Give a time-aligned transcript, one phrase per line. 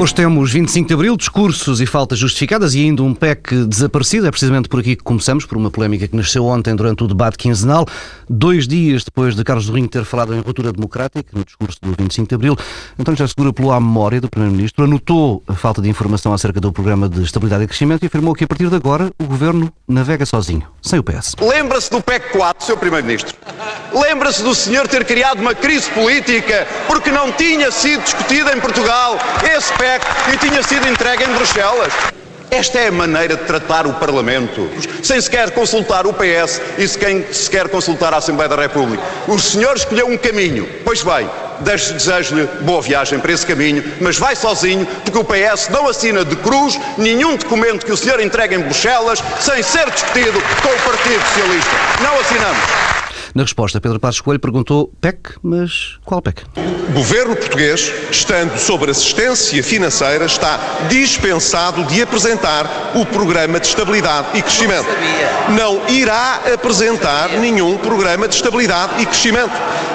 [0.00, 4.26] Hoje temos 25 de Abril, discursos e faltas justificadas e ainda um PEC desaparecido.
[4.26, 7.36] É precisamente por aqui que começamos, por uma polémica que nasceu ontem durante o debate
[7.36, 7.86] quinzenal,
[8.26, 12.30] dois dias depois de Carlos Rinho ter falado em ruptura democrática, no discurso do 25
[12.30, 12.56] de Abril.
[12.98, 16.72] Então já segura pelo à memória do Primeiro-Ministro, anotou a falta de informação acerca do
[16.72, 20.24] Programa de Estabilidade e Crescimento e afirmou que a partir de agora o Governo navega
[20.24, 21.36] sozinho, sem o PS.
[21.38, 22.78] Lembra-se do PEC 4, Sr.
[22.78, 23.36] Primeiro-Ministro?
[23.92, 29.18] Lembra-se do senhor ter criado uma crise política porque não tinha sido discutida em Portugal
[29.44, 29.89] esse PEC
[30.32, 31.92] e tinha sido entregue em Bruxelas.
[32.50, 34.68] Esta é a maneira de tratar o Parlamento,
[35.04, 39.02] sem sequer consultar o PS e sem sequer consultar a Assembleia da República.
[39.28, 44.34] O senhor escolheu um caminho, pois bem, desejo-lhe boa viagem para esse caminho, mas vai
[44.34, 48.60] sozinho, porque o PS não assina de cruz nenhum documento que o senhor entregue em
[48.60, 51.70] Bruxelas sem ser discutido com o Partido Socialista.
[52.02, 52.89] Não assinamos.
[53.34, 56.42] Na resposta, Pedro Passos Coelho perguntou PEC, mas qual PEC?
[56.88, 64.36] O governo português, estando sob assistência financeira, está dispensado de apresentar o programa de estabilidade
[64.36, 64.88] e crescimento.
[65.50, 69.52] Não irá apresentar nenhum programa de estabilidade e crescimento.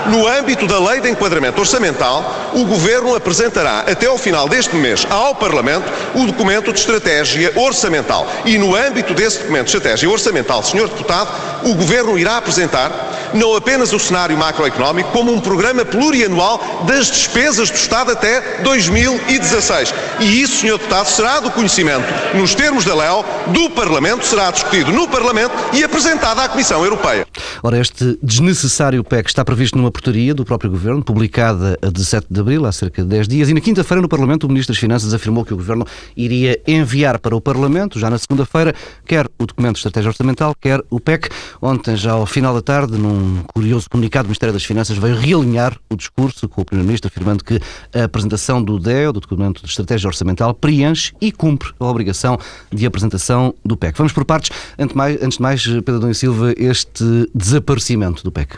[0.08, 5.06] No âmbito da Lei de Enquadramento Orçamental, o governo apresentará até ao final deste mês
[5.10, 8.26] ao Parlamento o documento de estratégia orçamental.
[8.46, 11.30] E no âmbito desse documento de estratégia orçamental, senhor deputado,
[11.66, 17.70] o governo irá apresentar não apenas o cenário macroeconómico, como um programa plurianual das despesas
[17.70, 19.94] do Estado até 2016.
[20.20, 20.78] E isso, Sr.
[20.78, 22.06] Deputado, será do conhecimento,
[22.36, 27.28] nos termos da LEO, do Parlamento, será discutido no Parlamento e apresentado à Comissão Europeia.
[27.62, 32.40] Ora, este desnecessário PEC está previsto numa portaria do próprio Governo, publicada a 17 de
[32.40, 35.14] Abril, há cerca de 10 dias, e na quinta-feira no Parlamento o Ministro das Finanças
[35.14, 38.74] afirmou que o Governo iria enviar para o Parlamento, já na segunda-feira,
[39.06, 41.30] quer o documento de estratégia orçamental, quer o PEC.
[41.62, 45.16] Ontem, já ao final da tarde, num um curioso comunicado do Ministério das Finanças veio
[45.16, 47.60] realinhar o discurso com o Primeiro-Ministro, afirmando que
[47.94, 52.38] a apresentação do DEO, do Documento de Estratégia Orçamental, preenche e cumpre a obrigação
[52.72, 53.98] de apresentação do PEC.
[53.98, 54.52] Vamos por partes.
[54.78, 58.58] Antes de mais, Pedro Dom Silva, este desaparecimento do PEC.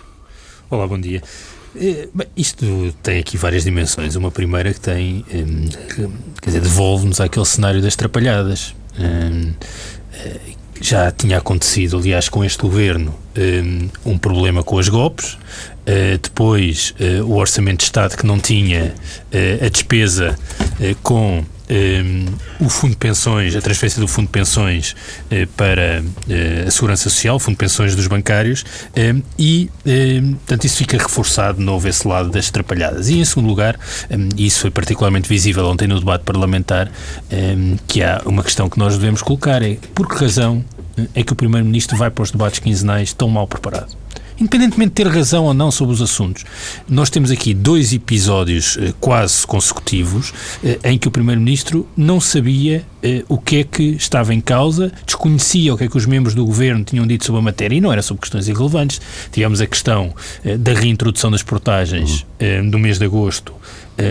[0.70, 1.24] Olá, bom dia.
[1.76, 2.66] Eh, bem, isto
[3.04, 4.16] tem aqui várias dimensões.
[4.16, 5.70] Uma primeira que tem, hum,
[6.42, 8.76] quer dizer, devolve-nos àquele cenário das trapalhadas.
[10.78, 15.34] Hum, eh, já tinha acontecido, aliás, com este governo, um, um problema com as GOPs,
[15.34, 18.94] uh, depois uh, o Orçamento de Estado que não tinha
[19.34, 20.38] uh, a despesa
[21.02, 24.96] com um, o Fundo de Pensões, a transferência do Fundo de Pensões
[25.32, 28.64] uh, para uh, a Segurança Social, Fundo de Pensões dos bancários,
[28.96, 33.10] um, e, um, portanto, isso fica reforçado de novo esse lado das atrapalhadas.
[33.10, 33.78] E, em segundo lugar,
[34.36, 36.90] e isso foi particularmente visível ontem no debate parlamentar,
[37.88, 40.64] que há uma questão que nós devemos colocar, é por que razão
[41.14, 43.96] é que o Primeiro-Ministro vai para os debates quinzenais tão mal preparado?
[44.40, 46.44] Independentemente de ter razão ou não sobre os assuntos.
[46.88, 50.34] Nós temos aqui dois episódios eh, quase consecutivos
[50.64, 54.92] eh, em que o Primeiro-Ministro não sabia eh, o que é que estava em causa,
[55.06, 57.82] desconhecia o que é que os membros do Governo tinham dito sobre a matéria e
[57.82, 59.02] não era sobre questões irrelevantes.
[59.32, 60.14] Tivemos a questão
[60.60, 62.70] da reintrodução das portagens uhum.
[62.70, 63.57] do mês de agosto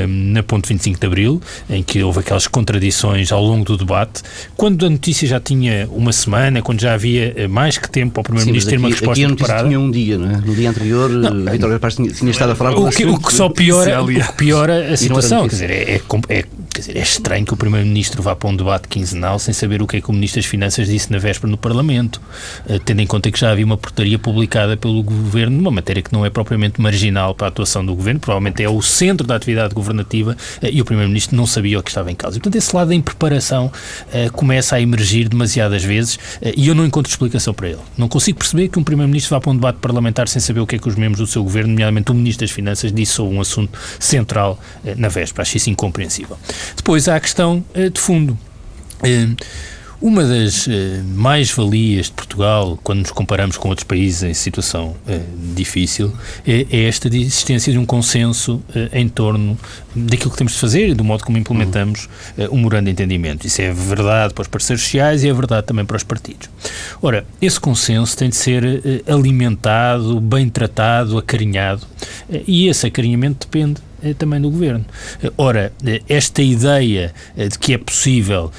[0.09, 4.23] na ponte 25 de Abril, em que houve aquelas contradições ao longo do debate,
[4.57, 8.25] quando a notícia já tinha uma semana, quando já havia eh, mais que tempo ao
[8.25, 9.69] Primeiro-Ministro ter uma resposta aqui a preparada.
[9.69, 10.37] tinha um dia, não é?
[10.39, 12.77] No dia anterior, não, Vitor Paz tinha, tinha, estado a falar...
[12.77, 16.03] O que, o que só piora, o que piora a situação, quer dizer, é, é,
[16.29, 16.45] é
[16.77, 19.87] Quer dizer, é estranho que o Primeiro-Ministro vá para um debate quinzenal sem saber o
[19.87, 22.21] que é que o Ministro das Finanças disse na véspera no Parlamento,
[22.69, 26.13] uh, tendo em conta que já havia uma portaria publicada pelo Governo numa matéria que
[26.13, 29.75] não é propriamente marginal para a atuação do Governo, provavelmente é o centro da atividade
[29.77, 32.37] governativa uh, e o Primeiro-Ministro não sabia o que estava em causa.
[32.37, 36.19] E, portanto, esse lado da impreparação uh, começa a emergir demasiadas vezes
[36.57, 37.79] e eu não encontro explicação para ele.
[37.97, 40.77] Não consigo perceber que um Primeiro-Ministro vá para um debate parlamentar sem saber o que
[40.77, 43.41] é que os membros do seu Governo, nomeadamente o Ministro das Finanças, disse sobre um
[43.41, 44.59] assunto central
[44.97, 45.43] na véspera.
[45.43, 46.37] Acho isso incompreensível.
[46.77, 48.37] Depois há a questão de fundo.
[50.01, 50.71] Uma das uh,
[51.15, 56.13] mais-valias de Portugal, quando nos comparamos com outros países em situação uh, difícil,
[56.47, 58.63] é, é, esta de existência de um consenso uh,
[58.93, 59.59] em torno
[59.95, 63.47] daquilo que temos de fazer e do modo como implementamos o um memorando de entendimento.
[63.47, 66.51] Isso é verdade para os parceiros sociais e é verdade também para os partidos.
[67.01, 71.87] Ora, esse consenso tem de ser alimentado, bem tratado, acarinhado,
[72.47, 73.86] e esse acarinhamento depende eh,
[74.19, 74.85] também do governo.
[75.23, 78.51] Eh, ora, eh, esta ideia de que é possível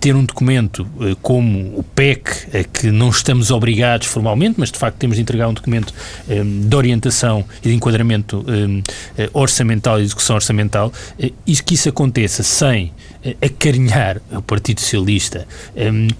[0.00, 0.86] ter um documento
[1.20, 5.54] como o PEC, que não estamos obrigados formalmente, mas de facto temos de entregar um
[5.54, 5.92] documento
[6.26, 8.44] de orientação e de enquadramento
[9.32, 12.92] orçamental e de execução orçamental, e que isso aconteça sem
[13.40, 15.46] acarinhar o Partido Socialista,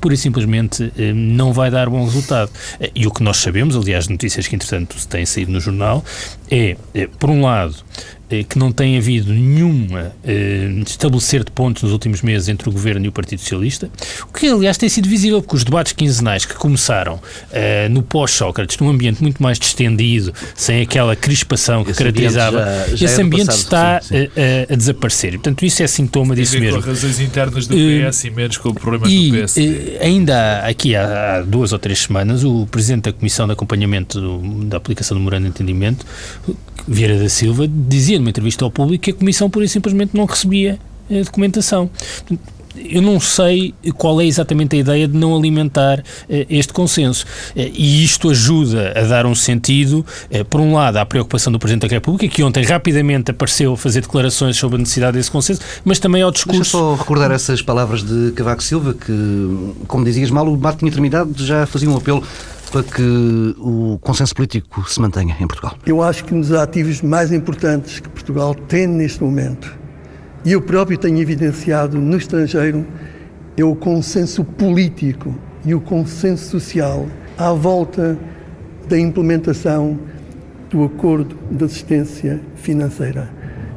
[0.01, 2.51] pura e simplesmente não vai dar bom resultado.
[2.95, 6.05] E o que nós sabemos, aliás, notícias que entretanto têm saído no jornal,
[6.51, 6.77] é,
[7.19, 7.75] por um lado,
[8.22, 12.73] eh, que não tem havido nenhuma eh, estabelecer de pontos nos últimos meses entre o
[12.73, 13.91] Governo e o Partido Socialista,
[14.29, 17.21] o que aliás tem sido visível porque os debates quinzenais que começaram
[17.51, 22.91] eh, no pós-Sócrates, num ambiente muito mais distendido, sem aquela crispação que esse caracterizava, ambiente
[22.91, 24.31] já, já esse ambiente passado, está sim, sim.
[24.71, 25.33] A, a, desaparecer.
[25.33, 26.81] Portanto, isso é sintoma disso mesmo.
[26.81, 29.57] com razões internas do PS uh, e menos com problemas e, do PS.
[29.57, 29.61] Uh,
[30.01, 34.65] ainda aqui há, há, duas ou três semanas, o Presidente da Comissão de Acompanhamento do,
[34.65, 36.07] da aplicação do Morando de Entendimento,
[36.87, 40.25] Vieira da Silva, dizia numa entrevista ao público que a Comissão pura e simplesmente não
[40.25, 40.79] recebia
[41.11, 41.91] a documentação.
[42.75, 46.03] Eu não sei qual é exatamente a ideia de não alimentar uh,
[46.49, 47.27] este consenso.
[47.55, 50.07] Uh, e isto ajuda a dar um sentido,
[50.49, 54.01] por um lado, à preocupação do Presidente da República, que ontem rapidamente apareceu a fazer
[54.01, 56.61] declarações sobre a necessidade desse consenso, mas também ao discurso.
[56.61, 60.91] Deixa só recordar essas palavras de Cavaco Silva, que, como dizias mal, o debate tinha
[60.91, 62.25] terminado, já fazia um apelo
[62.73, 65.77] para que o consenso político se mantenha em Portugal?
[65.87, 69.77] Eu acho que um dos ativos mais importantes que Portugal tem neste momento,
[70.43, 72.87] e eu próprio tenho evidenciado no estrangeiro,
[73.59, 75.35] é o consenso político
[75.67, 78.19] e o consenso social à volta
[78.89, 79.99] da implementação
[80.71, 83.31] do acordo de assistência financeira.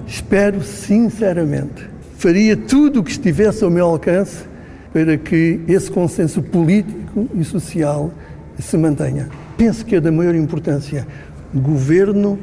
[0.07, 4.45] Espero sinceramente, faria tudo o que estivesse ao meu alcance
[4.93, 8.13] para que esse consenso político e social
[8.59, 9.29] se mantenha.
[9.57, 11.07] Penso que é da maior importância.
[11.53, 12.39] Governo,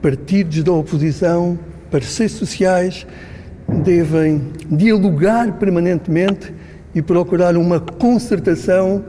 [0.00, 1.58] partidos da oposição,
[1.90, 3.06] parceiros sociais
[3.84, 6.52] devem dialogar permanentemente
[6.94, 9.04] e procurar uma concertação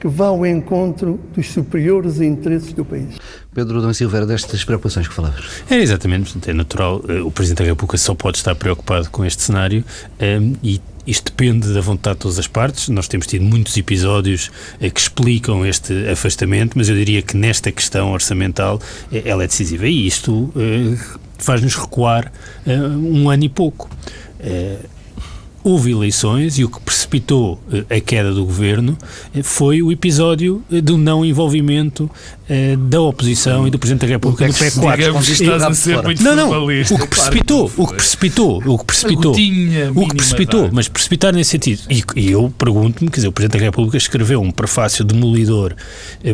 [0.00, 3.16] que vá ao encontro dos superiores interesses do país.
[3.52, 5.44] Pedro Dom Silveira, destas preocupações que falavas.
[5.68, 7.02] É, exatamente, é natural.
[7.06, 9.84] Eh, o Presidente da República só pode estar preocupado com este cenário
[10.18, 12.88] um, ehm, e isto depende da vontade de todas as partes.
[12.88, 14.50] Nós temos tido muitos episódios
[14.80, 18.80] eh, que explicam este afastamento, mas eu diria que nesta questão orçamental
[19.12, 20.96] eh, ela é decisiva e isto eh,
[21.38, 22.30] faz-nos recuar
[22.66, 23.88] um ano e pouco
[25.62, 28.96] houve eleições e o que precipitou eh, a queda do governo
[29.34, 32.10] eh, foi o episódio eh, do não envolvimento
[32.88, 34.48] da oposição e do Presidente da República.
[34.48, 35.00] no PEC 4.
[35.00, 38.84] Digamos estás a ser muito não, não, o que precipitou, o que precipitou, o que
[38.86, 39.32] precipitou,
[39.94, 41.82] o que precipitou, mas precipitar nesse sentido.
[41.88, 45.76] E, e eu pergunto-me, quer dizer, o Presidente da República escreveu um prefácio demolidor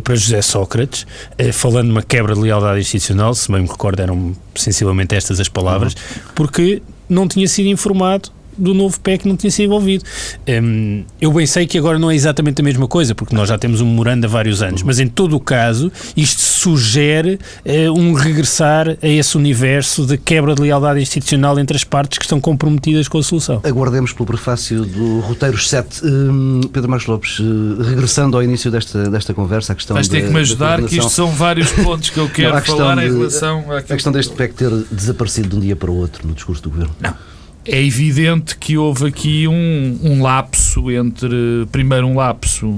[0.02, 1.06] para José Sócrates,
[1.52, 5.50] falando de uma quebra de lealdade institucional, se bem me recordo eram sensivelmente estas as
[5.50, 5.94] palavras,
[6.34, 6.80] porque
[7.10, 10.04] não tinha sido informado do novo PEC não tinha sido envolvido.
[10.48, 13.58] Um, eu bem sei que agora não é exatamente a mesma coisa, porque nós já
[13.58, 18.12] temos um memorando há vários anos, mas em todo o caso, isto sugere uh, um
[18.12, 23.08] regressar a esse universo de quebra de lealdade institucional entre as partes que estão comprometidas
[23.08, 23.60] com a solução.
[23.64, 26.04] Aguardemos pelo prefácio do roteiro 7.
[26.04, 30.26] Um, Pedro Marcos Lopes, uh, regressando ao início desta, desta conversa, a questão Vais ter
[30.26, 33.12] que me ajudar, que isto são vários pontos que eu quero não, falar de, em
[33.12, 36.62] relação à questão deste PEC ter desaparecido de um dia para o outro no discurso
[36.62, 36.94] do Governo.
[37.00, 37.35] Não
[37.68, 42.72] é evidente que houve aqui um, um lapso entre, primeiro um lapso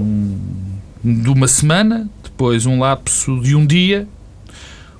[1.03, 4.07] de uma semana, depois um lapso de um dia,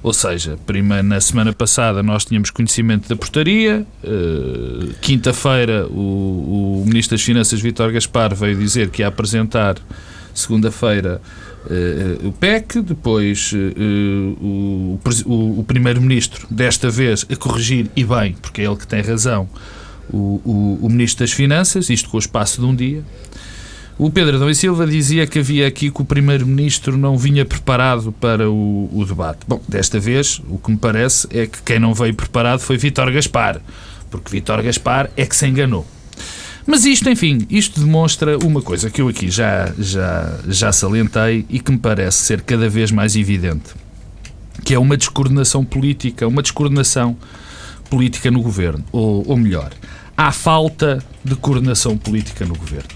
[0.01, 6.85] ou seja, primeiro, na semana passada nós tínhamos conhecimento da portaria, uh, quinta-feira o, o
[6.87, 9.75] Ministro das Finanças, Vítor Gaspar, veio dizer que ia apresentar
[10.33, 11.19] segunda-feira
[11.65, 18.37] uh, o PEC, depois uh, o, o, o Primeiro-Ministro, desta vez a corrigir, e bem,
[18.41, 19.49] porque é ele que tem razão,
[20.11, 23.03] o, o, o Ministro das Finanças, isto com o espaço de um dia.
[23.99, 28.13] O Pedro Adão e Silva dizia que havia aqui que o Primeiro-Ministro não vinha preparado
[28.13, 29.39] para o, o, debate.
[29.45, 33.11] Bom, desta vez, o que me parece é que quem não veio preparado foi Vítor
[33.11, 33.59] Gaspar,
[34.09, 35.85] porque Vítor Gaspar é que se enganou.
[36.65, 41.59] Mas isto, enfim, isto demonstra uma coisa que eu aqui já, já, já salientei e
[41.59, 43.73] que me parece ser cada vez mais evidente,
[44.63, 47.17] que é uma descoordenação política, uma descoordenação
[47.89, 49.71] política no governo, ou, ou melhor,
[50.19, 52.89] há falta de coordenação política no governo.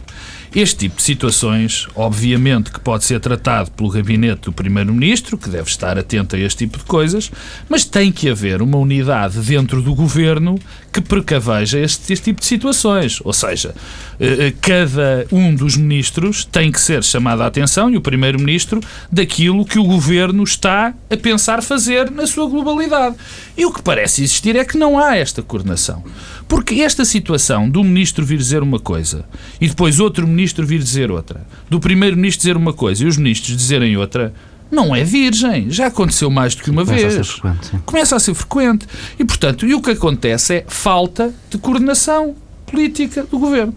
[0.53, 5.70] Este tipo de situações, obviamente, que pode ser tratado pelo gabinete do Primeiro-Ministro, que deve
[5.70, 7.32] estar atento a este tipo de coisas,
[7.70, 10.60] mas tem que haver uma unidade dentro do governo
[10.94, 13.20] que precaveja este, este tipo de situações.
[13.24, 13.74] Ou seja,
[14.20, 18.80] eh, eh, cada um dos ministros tem que ser chamado a atenção, e o Primeiro-Ministro,
[19.12, 23.16] daquilo que o governo está a pensar fazer na sua globalidade.
[23.58, 26.04] E o que parece existir é que não há esta coordenação.
[26.48, 29.26] Porque esta situação do ministro vir dizer uma coisa
[29.60, 33.58] e depois outro ministro vir dizer outra, do primeiro-ministro dizer uma coisa e os ministros
[33.58, 34.34] dizerem outra,
[34.74, 35.70] não é virgem.
[35.70, 37.20] Já aconteceu mais do que uma Começa vez.
[37.20, 37.80] A ser frequente, sim.
[37.86, 38.88] Começa a ser frequente.
[39.20, 43.74] E, portanto, e o que acontece é falta de coordenação política do governo.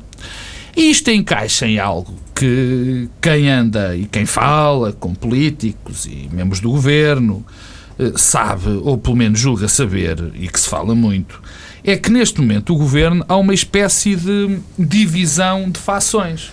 [0.77, 6.61] E isto encaixa em algo que quem anda e quem fala com políticos e membros
[6.61, 7.45] do governo
[7.99, 11.41] eh, sabe, ou pelo menos julga saber, e que se fala muito,
[11.83, 16.53] é que neste momento o governo há uma espécie de divisão de fações.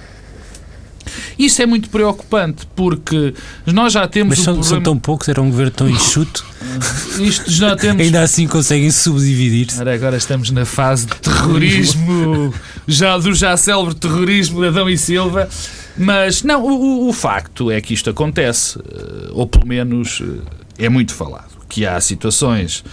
[1.38, 3.33] Isso é muito preocupante porque
[3.65, 4.38] nós já temos.
[4.38, 4.69] Mas são, problema...
[4.69, 6.45] são tão poucos, era um governo tão enxuto.
[7.19, 8.01] Isto já temos.
[8.01, 9.81] Ainda assim conseguem subdividir-se.
[9.81, 12.53] Agora estamos na fase de terrorismo,
[12.88, 15.50] já do já célebre terrorismo de Adão e Silva.
[15.98, 20.22] Mas não, o, o facto é que isto acontece, eh, ou pelo menos
[20.79, 22.83] eh, é muito falado, que há situações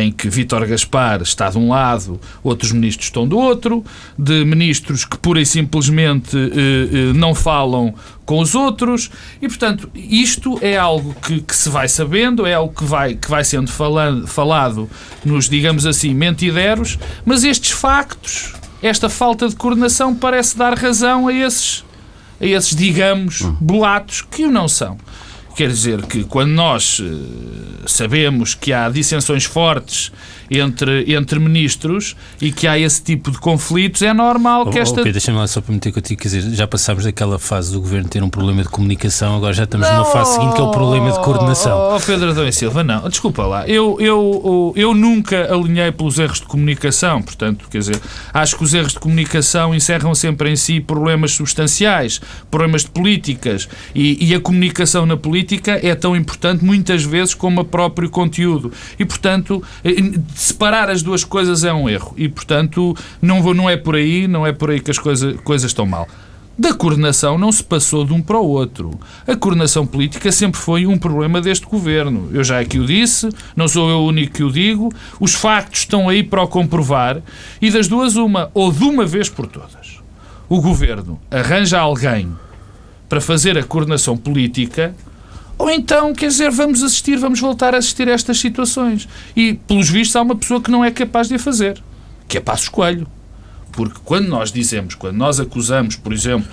[0.00, 3.84] em que Vítor Gaspar está de um lado, outros ministros estão do outro,
[4.18, 9.90] de ministros que pura e simplesmente eh, eh, não falam com os outros, e portanto
[9.94, 13.70] isto é algo que, que, se vai sabendo, é algo que vai, que vai sendo
[13.70, 14.88] falando, falado
[15.24, 18.52] nos, digamos assim, mentideros, mas estes factos,
[18.82, 21.84] esta falta de coordenação parece dar razão a esses,
[22.40, 24.98] a esses digamos, boatos que o não são.
[25.58, 30.12] Quer dizer que quando nós eh, sabemos que há dissensões fortes
[30.50, 35.00] entre, entre ministros e que há esse tipo de conflitos, é normal que oh, esta.
[35.00, 38.08] Oh, deixa-me lá só para meter contigo, quer dizer, já passámos daquela fase do governo
[38.08, 40.70] ter um problema de comunicação, agora já estamos não, numa fase seguinte que é o
[40.70, 41.96] problema de coordenação.
[41.96, 46.40] Oh, Pedro Adão e Silva, não, desculpa lá, eu, eu, eu nunca alinhei pelos erros
[46.40, 48.00] de comunicação, portanto, quer dizer,
[48.32, 53.68] acho que os erros de comunicação encerram sempre em si problemas substanciais, problemas de políticas
[53.94, 58.72] e, e a comunicação na política é tão importante muitas vezes como o próprio conteúdo
[58.98, 59.90] e, portanto, eh,
[60.38, 64.28] separar as duas coisas é um erro e, portanto, não, vou, não é por aí,
[64.28, 66.06] não é por aí que as coisa, coisas estão mal.
[66.56, 68.98] Da coordenação não se passou de um para o outro.
[69.26, 72.28] A coordenação política sempre foi um problema deste governo.
[72.32, 74.92] Eu já aqui o disse, não sou eu o único que o digo.
[75.20, 77.20] Os factos estão aí para o comprovar.
[77.60, 80.00] E das duas, uma, ou de uma vez por todas,
[80.48, 82.32] o governo arranja alguém
[83.08, 84.94] para fazer a coordenação política
[85.58, 89.08] ou então, quer dizer, vamos assistir, vamos voltar a assistir a estas situações.
[89.36, 91.82] E, pelos vistos, há uma pessoa que não é capaz de a fazer,
[92.28, 93.06] que é Passo Coelho.
[93.72, 96.48] Porque quando nós dizemos, quando nós acusamos, por exemplo,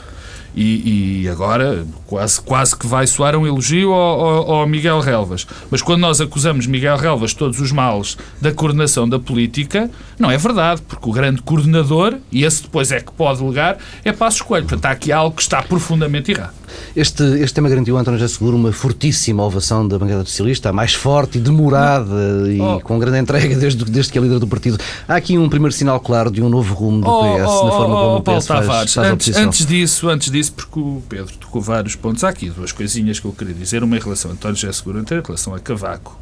[0.55, 5.45] e, e, agora quase, quase que vai soar um elogio ao, ao, ao, Miguel Relvas.
[5.69, 10.37] Mas quando nós acusamos Miguel Relvas todos os males da coordenação da política, não é
[10.37, 14.63] verdade, porque o grande coordenador, e esse depois é que pode delegar, é Passo Escolho.
[14.63, 16.53] Portanto, há aqui algo que está profundamente errado.
[16.95, 20.93] Este, este tema garantiu, António já seguro, uma fortíssima ovação da bancada socialista, a mais
[20.93, 22.79] forte e demorada e oh.
[22.81, 24.77] com grande entrega desde, desde que é líder do partido.
[25.07, 27.95] Há aqui um primeiro sinal claro de um novo rumo do PS, oh, na forma
[27.95, 31.61] como oh, o PS faz, faz antes, antes, disso, antes disso, porque o Pedro tocou
[31.61, 34.55] vários pontos, há aqui duas coisinhas que eu queria dizer, uma em relação a António
[34.55, 36.19] José Seguro, outra em relação a Cavaco.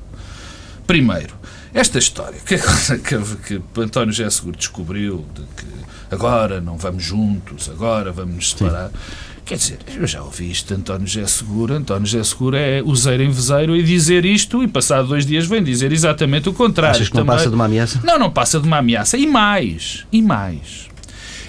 [0.86, 1.36] Primeiro,
[1.74, 2.58] esta história que,
[3.00, 8.50] que, que António José Seguro descobriu de que agora não vamos juntos, agora vamos nos
[8.52, 8.90] separar.
[8.90, 11.74] Sim Quer dizer, eu já ouvi isto de António José Seguro.
[11.74, 15.62] António José Seguro é useiro em vezeiro e dizer isto e passado dois dias vem
[15.62, 16.96] dizer exatamente o contrário.
[16.96, 18.00] Achas que não passa de uma ameaça?
[18.04, 19.18] Não, não passa de uma ameaça.
[19.18, 20.88] E mais, e mais.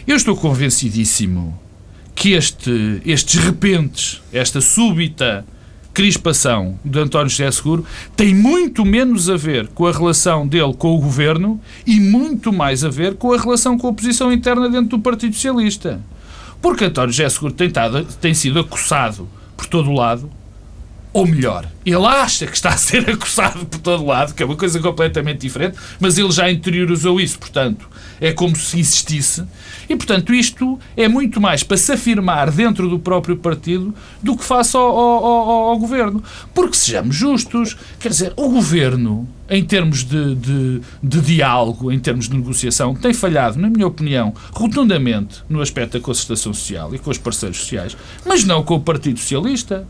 [0.07, 1.59] Eu estou convencidíssimo
[2.15, 5.45] que este, estes repentes, esta súbita
[5.93, 10.95] crispação de António José Seguro tem muito menos a ver com a relação dele com
[10.95, 14.97] o governo e muito mais a ver com a relação com a oposição interna dentro
[14.97, 16.01] do Partido Socialista.
[16.61, 20.29] Porque António José Seguro tem, tado, tem sido acossado por todo o lado,
[21.15, 24.57] ou melhor, ele acha que está a ser acossado por todo lado, que é uma
[24.57, 27.89] coisa completamente diferente, mas ele já interiorizou isso, portanto,
[28.21, 29.45] é como se existisse.
[29.89, 34.43] E, portanto, isto é muito mais para se afirmar dentro do próprio partido do que
[34.43, 36.21] face ao, ao, ao, ao governo.
[36.53, 42.29] Porque, sejamos justos, quer dizer, o governo, em termos de, de, de, diálogo, em termos
[42.29, 47.11] de negociação, tem falhado, na minha opinião, rotundamente no aspecto da concertação social e com
[47.11, 49.87] os parceiros sociais, mas não com o Partido Socialista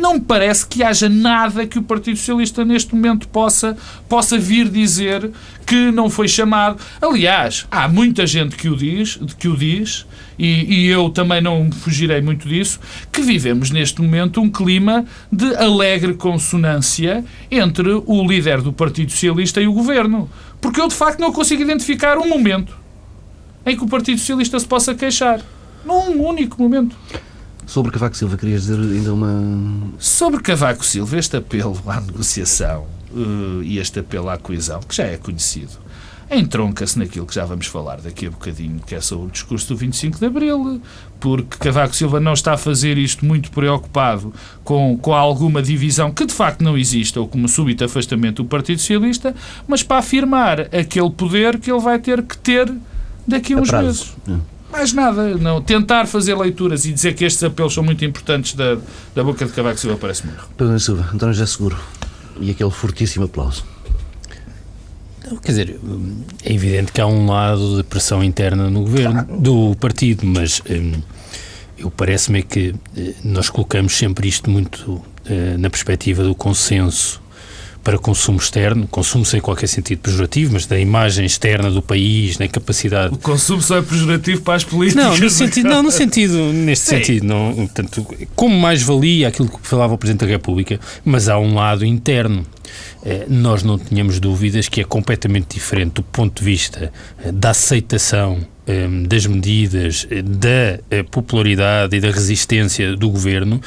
[0.00, 3.76] não me parece que haja nada que o Partido Socialista neste momento possa,
[4.08, 5.30] possa vir dizer
[5.66, 6.78] que não foi chamado.
[7.00, 10.06] Aliás, há muita gente que o diz, que o diz
[10.38, 12.80] e, e eu também não fugirei muito disso,
[13.12, 19.60] que vivemos neste momento um clima de alegre consonância entre o líder do Partido Socialista
[19.60, 20.30] e o Governo.
[20.60, 22.76] Porque eu, de facto, não consigo identificar um momento
[23.66, 25.40] em que o Partido Socialista se possa queixar.
[25.84, 26.96] Num único momento.
[27.70, 29.92] Sobre Cavaco Silva, querias dizer ainda uma.
[29.96, 35.04] Sobre Cavaco Silva, este apelo à negociação uh, e este apelo à coesão, que já
[35.04, 35.78] é conhecido,
[36.28, 39.76] entronca-se naquilo que já vamos falar daqui a bocadinho, que é sobre o discurso do
[39.76, 40.82] 25 de Abril,
[41.20, 44.34] porque Cavaco Silva não está a fazer isto muito preocupado
[44.64, 48.48] com, com alguma divisão que de facto não existe, ou com um súbito afastamento do
[48.48, 49.32] Partido Socialista,
[49.68, 52.68] mas para afirmar aquele poder que ele vai ter que ter
[53.28, 54.16] daqui a uns meses.
[54.28, 54.59] É.
[54.70, 55.60] Mais nada, não.
[55.60, 58.78] Tentar fazer leituras e dizer que estes apelos são muito importantes da,
[59.14, 60.48] da boca de Cavaco Silva parece-me erro.
[60.56, 61.76] Pedro Silva, António José Seguro.
[62.40, 63.64] e aquele fortíssimo aplauso?
[65.42, 65.80] Quer dizer,
[66.44, 71.00] é evidente que há um lado de pressão interna no governo, do partido, mas hum,
[71.78, 77.22] eu parece-me que eh, nós colocamos sempre isto muito eh, na perspectiva do consenso
[77.82, 82.46] para consumo externo, consumo sem qualquer sentido pejorativo, mas da imagem externa do país, na
[82.46, 83.14] capacidade.
[83.14, 85.04] O consumo só é pejorativo para as políticas.
[85.04, 86.96] Não, no sentido, não, no sentido neste Sim.
[86.96, 91.38] sentido, não, portanto, como mais valia aquilo que falava o Presidente da República, mas há
[91.38, 92.44] um lado interno.
[93.04, 96.92] Eh, nós não tínhamos dúvidas que é completamente diferente do ponto de vista
[97.24, 103.60] eh, da aceitação Ehm, das medidas, eh, da popularidade e da resistência do governo,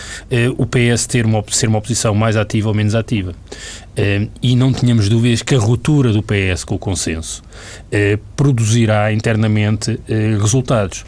[0.58, 3.34] o PS ter uma, ser uma oposição mais ativa ou menos ativa.
[4.42, 7.44] E não tínhamos dúvidas que a ruptura do PS com o consenso
[8.36, 10.00] produzirá internamente
[10.42, 11.06] resultados.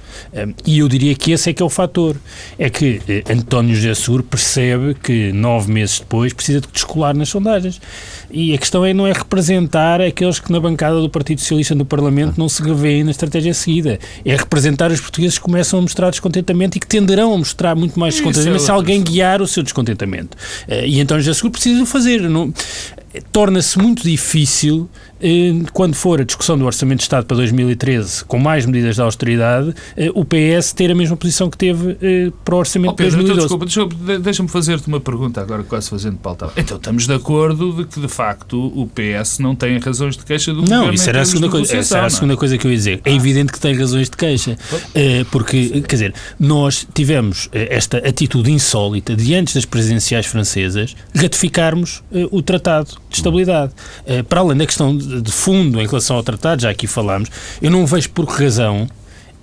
[0.67, 2.15] E eu diria que esse é que é o fator.
[2.59, 7.81] É que António José Seguro percebe que nove meses depois precisa de descolar nas sondagens.
[8.29, 11.85] E a questão é não é representar aqueles que na bancada do Partido Socialista no
[11.85, 13.99] Parlamento não se revêem na estratégia seguida.
[14.23, 17.99] É representar os portugueses que começam a mostrar descontentamento e que tenderão a mostrar muito
[17.99, 20.35] mais descontentamento é se alguém guiar o seu descontentamento.
[20.67, 22.21] Eh, e então já seguro precisa o fazer.
[23.31, 24.89] Torna-se muito difícil
[25.73, 29.73] quando for a discussão do Orçamento de Estado para 2013, com mais medidas de austeridade,
[29.97, 33.23] eh, o PS ter a mesma posição que teve eh, para o Orçamento oh, Pedro,
[33.23, 33.55] de 2012.
[33.55, 36.49] Então, desculpa, deixa-me fazer-te uma pergunta agora, quase fazendo pauta.
[36.55, 40.51] Então, estamos de acordo de que, de facto, o PS não tem razões de queixa
[40.51, 40.85] do não, governo?
[40.87, 41.77] Não, isso era a segunda coisa.
[41.77, 43.01] Essa era a segunda coisa que eu ia dizer.
[43.03, 43.15] É ah.
[43.15, 44.57] evidente que tem razões de queixa,
[45.31, 52.41] porque, quer dizer, nós tivemos esta atitude insólita de antes das presidenciais francesas ratificarmos o
[52.41, 53.73] Tratado de Estabilidade.
[54.29, 57.29] Para além da questão de fundo em relação ao tratado, já aqui falámos,
[57.61, 58.87] eu não vejo por que razão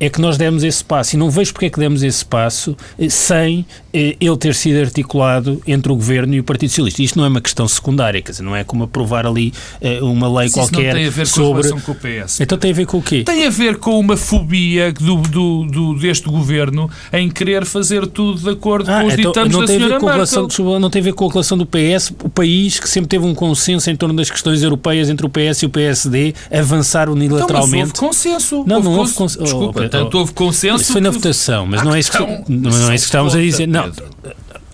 [0.03, 1.15] é que nós demos esse passo.
[1.15, 4.81] E não vejo porque é que demos esse passo eh, sem eh, ele ter sido
[4.81, 7.03] articulado entre o Governo e o Partido Socialista.
[7.05, 10.27] Isto não é uma questão secundária, quer dizer, não é como aprovar ali eh, uma
[10.27, 11.71] lei Mas qualquer não tem a ver sobre...
[11.71, 12.41] com a com o PS.
[12.41, 13.23] Então tem a ver com o quê?
[13.23, 18.41] Tem a ver com uma fobia do, do, do deste Governo em querer fazer tudo
[18.41, 20.49] de acordo ah, com os então, ditames da senhora com relação,
[20.81, 23.37] Não tem a ver com a relação do PS, o país que sempre teve um
[23.37, 27.93] consenso em torno das questões europeias entre o PS e o PSD, avançar unilateralmente.
[27.93, 28.65] Então, mas houve consenso.
[28.67, 29.45] Não, houve não houve consenso.
[29.45, 30.83] Desculpa, Portanto, houve consenso.
[30.83, 33.39] Isso foi na votação, mas não é, isso que, não é isso que estávamos a
[33.39, 33.67] dizer.
[33.69, 33.93] Não,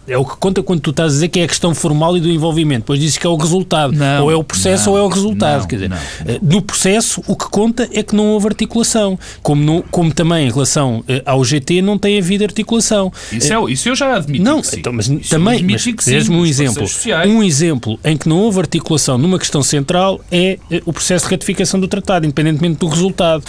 [0.08, 2.20] é o que conta quando tu estás a dizer que é a questão formal e
[2.20, 2.80] do envolvimento.
[2.80, 3.92] Depois dizes que é o resultado.
[3.92, 5.60] Não, ou é o processo não, ou é o resultado.
[5.60, 5.92] Não, Quer dizer,
[6.26, 9.18] eh, no processo, o que conta é que não houve articulação.
[9.42, 13.12] Como, no, como também em relação eh, ao GT não tem havido articulação.
[13.30, 14.42] Isso, é, isso eu já admito.
[14.42, 15.62] Não, então, mas isso também.
[15.62, 15.94] Mas, sim,
[16.30, 16.86] um exemplo.
[17.26, 21.32] Um exemplo em que não houve articulação numa questão central é eh, o processo de
[21.32, 23.44] ratificação do tratado, independentemente do resultado.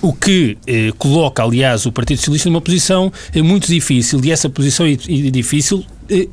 [0.00, 0.56] O que
[0.98, 5.81] coloca, aliás, o Partido Socialista numa posição muito difícil, e essa posição difícil eh,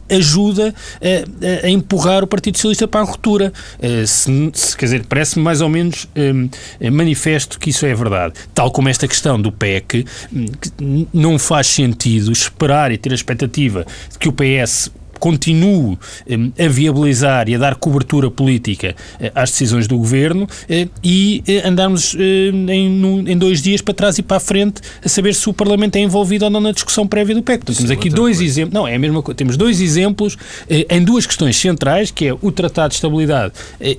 [0.10, 3.54] ajuda a, a, empurrar o Partido Socialista para a ruptura.
[3.82, 8.34] Eh, se, se, quer dizer, parece-me mais ou menos eh, manifesto que isso é verdade.
[8.54, 13.86] Tal como esta questão do PEC, hum, não faz sentido esperar e ter a expectativa
[14.12, 15.98] de que o PS continue
[16.30, 21.44] hum, a viabilizar e a dar cobertura política eh, às decisões do governo eh, e
[21.48, 25.54] eh, andarmos em, dois dias para trás e para a frente a saber se o
[25.54, 27.66] Parlamento é envolvido ou não na discussão prévia do PEC.
[27.66, 30.38] temos aqui dois exemplos, não, é a mesma coisa, temos dois exemplos
[30.70, 33.54] em duas questões centrais, que é o Tratado de Estabilidade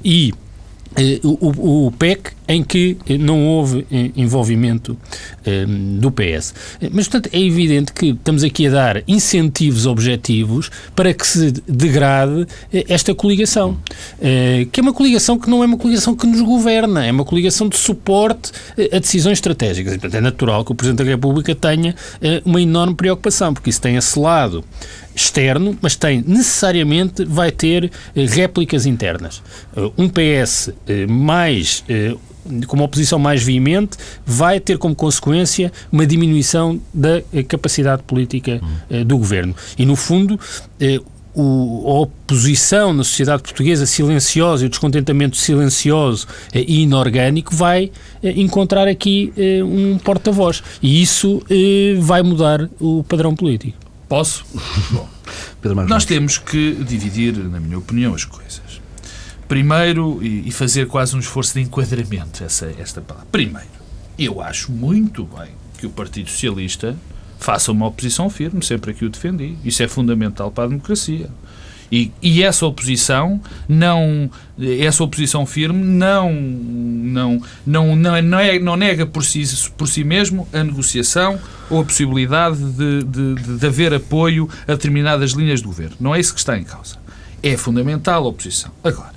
[0.04, 0.32] e
[1.22, 4.98] o, o, PEC em que não houve envolvimento
[5.46, 6.52] um, do PS.
[6.90, 12.46] Mas, portanto, é evidente que estamos aqui a dar incentivos objetivos para que se degrade
[12.88, 13.78] esta coligação,
[14.72, 17.68] que é uma coligação que não é uma coligação que nos governa, é uma coligação
[17.68, 18.50] de suporte
[18.92, 19.92] a decisões estratégicas.
[19.92, 21.94] Portanto, é natural que o Presidente da República tenha
[22.44, 24.64] uma enorme preocupação, porque isso tem esse lado
[25.14, 29.42] externo, mas tem necessariamente vai ter eh, réplicas internas.
[29.76, 31.84] Eh, um PS eh, mais
[32.66, 38.60] com uma oposição mais veemente, vai ter como consequência uma diminuição da capacidade política
[39.06, 39.54] do governo.
[39.78, 40.40] E, no fundo,
[41.34, 47.92] o, a oposição na sociedade portuguesa silenciosa e o descontentamento silencioso e inorgânico vai
[48.22, 50.62] encontrar aqui um porta-voz.
[50.82, 51.42] E isso
[52.00, 53.89] vai mudar o padrão político.
[54.10, 54.44] Posso?
[54.90, 55.08] Bom,
[55.86, 58.80] nós temos que dividir, na minha opinião, as coisas.
[59.46, 63.28] Primeiro, e fazer quase um esforço de enquadramento, essa, esta palavra.
[63.30, 63.68] Primeiro,
[64.18, 66.96] eu acho muito bem que o Partido Socialista
[67.38, 69.56] faça uma oposição firme, sempre que o defendi.
[69.64, 71.30] Isso é fundamental para a democracia.
[71.90, 78.76] E, e, essa oposição não essa oposição firme não não não não, não, é, não
[78.76, 79.42] nega por si
[79.76, 85.32] por si mesmo a negociação ou a possibilidade de, de, de, haver apoio a determinadas
[85.32, 85.96] linhas do governo.
[85.98, 86.96] Não é isso que está em causa.
[87.42, 88.70] É fundamental a oposição.
[88.84, 89.14] Agora,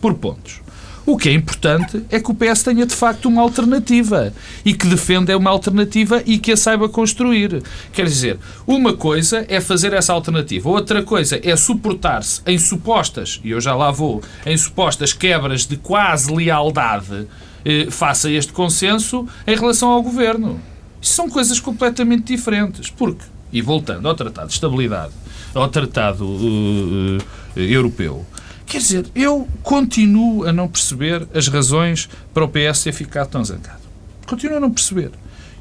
[0.00, 0.60] por pontos.
[1.06, 4.32] O que é importante é que o PS tenha de facto uma alternativa
[4.64, 7.62] e que defenda uma alternativa e que a saiba construir.
[7.92, 13.50] Quer dizer, uma coisa é fazer essa alternativa, outra coisa é suportar-se em supostas, e
[13.50, 17.26] eu já lá vou, em supostas quebras de quase lealdade
[17.64, 20.60] eh, face a este consenso em relação ao governo.
[21.00, 22.90] Isso são coisas completamente diferentes.
[22.90, 25.12] Porque, e voltando ao Tratado de Estabilidade,
[25.54, 28.24] ao Tratado uh, uh, Europeu,
[28.70, 33.44] Quer dizer, eu continuo a não perceber as razões para o PS ter ficado tão
[33.44, 33.80] zangado.
[34.24, 35.10] Continuo a não perceber.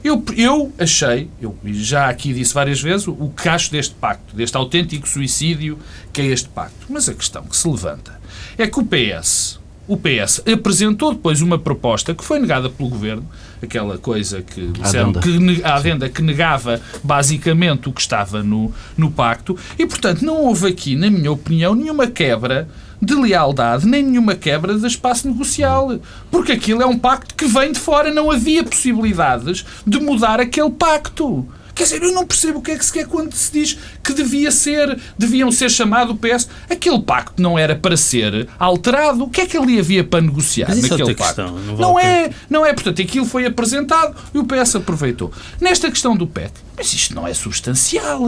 [0.04, 4.56] Eu, eu achei, eu já aqui disse várias vezes, o, o cacho deste pacto, deste
[4.56, 5.80] autêntico suicídio
[6.14, 6.86] que é este pacto.
[6.88, 8.22] Mas a questão que se levanta
[8.56, 13.28] é que o PS, o PS apresentou depois uma proposta que foi negada pelo Governo,
[13.60, 19.10] aquela coisa que disseram que a adenda que negava basicamente o que estava no, no
[19.10, 22.70] pacto, e portanto não houve aqui, na minha opinião, nenhuma quebra
[23.02, 26.00] de lealdade nem nenhuma quebra de espaço negocial.
[26.30, 28.14] Porque aquilo é um pacto que vem de fora.
[28.14, 31.48] Não havia possibilidades de mudar aquele pacto.
[31.80, 34.12] Quer dizer, eu não percebo o que é que se quer quando se diz que
[34.12, 36.50] devia ser, deviam ser chamado o PS.
[36.70, 39.24] Aquele pacto não era para ser alterado.
[39.24, 41.42] O que é que ali havia para negociar Mas é naquele pacto?
[41.42, 42.74] Questão, não, não é, não é.
[42.74, 45.32] Portanto, aquilo foi apresentado e o PS aproveitou.
[45.62, 48.24] Nesta questão do PEC, mas isto não é substancial.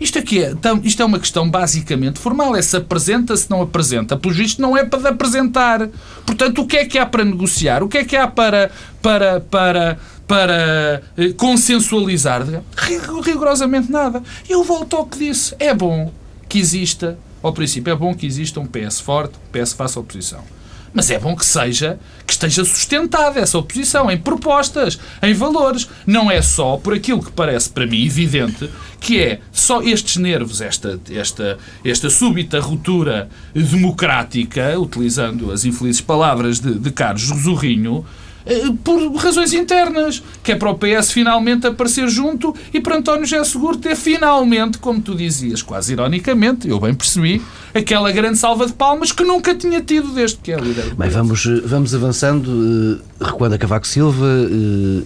[0.00, 2.56] Isto aqui é, isto é uma questão basicamente formal.
[2.56, 4.16] É se apresenta, se não apresenta.
[4.16, 5.86] Pelo visto, não é para apresentar.
[6.24, 7.82] Portanto, o que é que há para negociar?
[7.82, 8.70] O que é que há para,
[9.02, 9.98] para, para,
[10.30, 12.46] para eh, consensualizar?
[13.24, 14.22] Rigorosamente nada.
[14.48, 15.56] Eu volto ao que disse.
[15.58, 16.12] É bom
[16.48, 20.44] que exista, ao princípio, é bom que exista um PS forte, um PS faça oposição.
[20.94, 25.88] Mas é bom que seja, que esteja sustentada essa oposição em propostas, em valores.
[26.06, 30.60] Não é só por aquilo que parece para mim evidente, que é só estes nervos,
[30.60, 38.06] esta, esta, esta súbita ruptura democrática, utilizando as infelizes palavras de, de Carlos Zorrinho,
[38.82, 43.44] por razões internas, que é para o PS finalmente aparecer junto e para António José
[43.44, 47.42] Seguro ter finalmente, como tu dizias, quase ironicamente, eu bem percebi,
[47.74, 50.94] aquela grande salva de palmas que nunca tinha tido desde que é líder.
[50.94, 54.26] Bem, vamos, eh, vamos avançando, uh, recuando a Cavaco Silva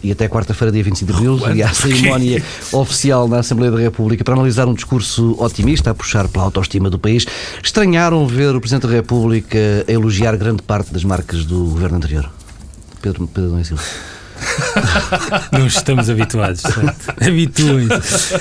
[0.02, 2.42] e até quarta-feira, dia 25 de abril, e à cerimónia
[2.72, 6.98] oficial na Assembleia da República para analisar um discurso otimista a puxar pela autoestima do
[6.98, 7.26] país.
[7.62, 12.30] Estranharam ver o Presidente da República elogiar grande parte das marcas do governo anterior?
[13.04, 13.82] Pedro, Pedro Silva.
[15.52, 16.62] Não estamos habituados.
[17.20, 18.34] Habituem-se.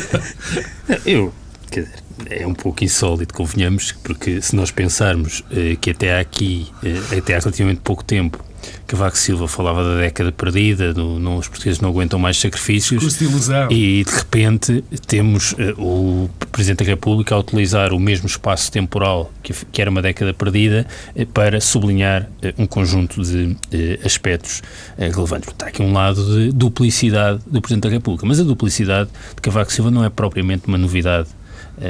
[1.05, 1.33] Eu,
[1.69, 6.71] quer dizer, é um pouco insólito, convenhamos, porque se nós pensarmos eh, que até aqui,
[6.81, 8.41] eh, até há relativamente pouco tempo,
[8.87, 13.17] Cavaco Silva falava da década perdida, do, não, os portugueses não aguentam mais sacrifícios.
[13.17, 13.71] De ilusão.
[13.71, 19.31] E de repente temos uh, o Presidente da República a utilizar o mesmo espaço temporal
[19.41, 23.57] que, que era uma década perdida uh, para sublinhar uh, um conjunto de
[24.05, 24.61] aspectos
[24.97, 25.49] relevantes.
[25.49, 29.71] Está aqui um lado de duplicidade do Presidente da República, mas a duplicidade de Cavaco
[29.71, 31.29] Silva não é propriamente uma novidade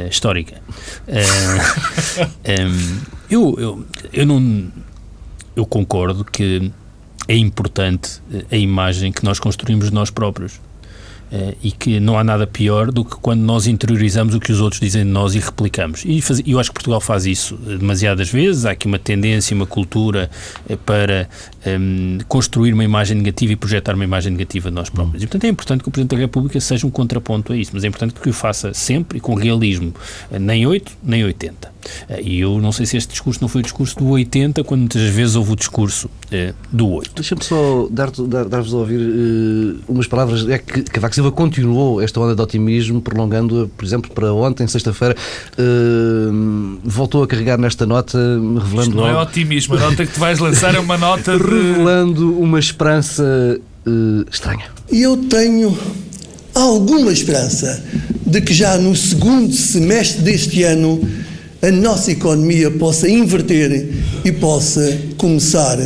[0.10, 0.62] histórica.
[2.48, 4.72] um, eu, eu, eu não
[5.56, 6.72] eu concordo que
[7.28, 10.60] é importante a imagem que nós construímos de nós próprios.
[11.34, 14.62] Uh, e que não há nada pior do que quando nós interiorizamos o que os
[14.62, 16.04] outros dizem de nós e replicamos.
[16.06, 18.66] E faz, eu acho que Portugal faz isso eh, demasiadas vezes.
[18.66, 20.30] Há aqui uma tendência, uma cultura
[20.70, 21.28] uh, para
[21.66, 25.24] um, construir uma imagem negativa e projetar uma imagem negativa de nós próprios.
[25.24, 27.84] E, portanto, é importante que o Presidente da República seja um contraponto a isso, mas
[27.84, 29.92] é importante que o faça sempre e com realismo,
[30.40, 31.74] nem 8, nem 80.
[32.22, 35.02] E eu não sei se este discurso não foi o discurso do 80, quando muitas
[35.02, 36.10] vezes houve o discurso
[36.72, 37.12] do 8.
[37.16, 39.00] Deixa-me só dar-vos dar, dar a ouvir
[39.88, 40.48] umas palavras.
[40.48, 45.16] É que Cavaco Silva continuou esta onda de otimismo, prolongando, por exemplo, para ontem, sexta-feira,
[45.58, 48.82] uh, voltou a carregar nesta nota, revelando.
[48.82, 51.44] Isto não é otimismo, a nota que te vais lançar é uma nota de...
[51.44, 53.24] revelando uma esperança
[53.86, 54.66] uh, estranha.
[54.92, 55.78] Eu tenho
[56.54, 57.84] alguma esperança
[58.26, 61.02] de que já no segundo semestre deste ano
[61.62, 63.90] a nossa economia possa inverter
[64.26, 65.78] e possa começar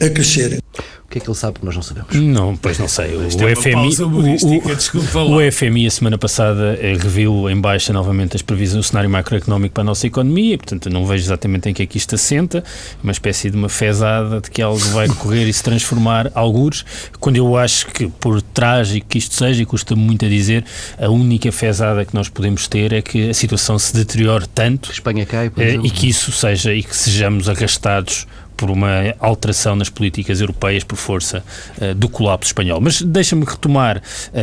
[0.00, 0.62] a crescer.
[1.08, 2.14] O que é que ele sabe que nós não sabemos?
[2.14, 3.14] Não, pois não sei.
[3.14, 7.94] O, o, é FMI, o, o, o, FMI, a semana passada, eh, reviu em baixa
[7.94, 11.72] novamente as previsões do cenário macroeconómico para a nossa economia, portanto, não vejo exatamente em
[11.72, 12.62] que é que isto assenta,
[13.02, 16.84] uma espécie de uma fezada de que algo vai correr e se transformar, alguns,
[17.18, 20.62] quando eu acho que, por trágico que isto seja, e custa muito a dizer,
[21.00, 25.24] a única fezada que nós podemos ter é que a situação se deteriore tanto Espanha
[25.24, 28.26] cai, eh, e que isso seja, e que sejamos arrastados
[28.58, 31.44] por uma alteração nas políticas europeias por força
[31.80, 32.80] uh, do colapso espanhol.
[32.80, 34.02] Mas deixa-me retomar uh,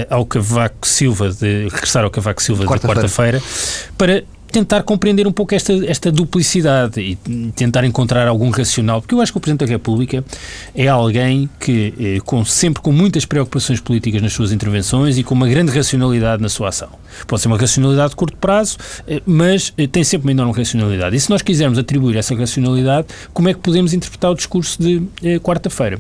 [0.10, 3.42] ao Cavaco Silva, de regressar ao Cavaco Silva quarta de quarta-feira,
[3.98, 4.24] para
[4.56, 7.18] tentar compreender um pouco esta, esta duplicidade e
[7.52, 10.24] tentar encontrar algum racional, porque eu acho que o Presidente da República
[10.74, 15.36] é alguém que, eh, com, sempre com muitas preocupações políticas nas suas intervenções e com
[15.36, 16.88] uma grande racionalidade na sua ação.
[17.28, 21.18] Pode ser uma racionalidade de curto prazo, eh, mas eh, tem sempre uma enorme racionalidade.
[21.18, 25.04] E se nós quisermos atribuir essa racionalidade, como é que podemos interpretar o discurso de
[25.22, 26.00] eh, quarta-feira?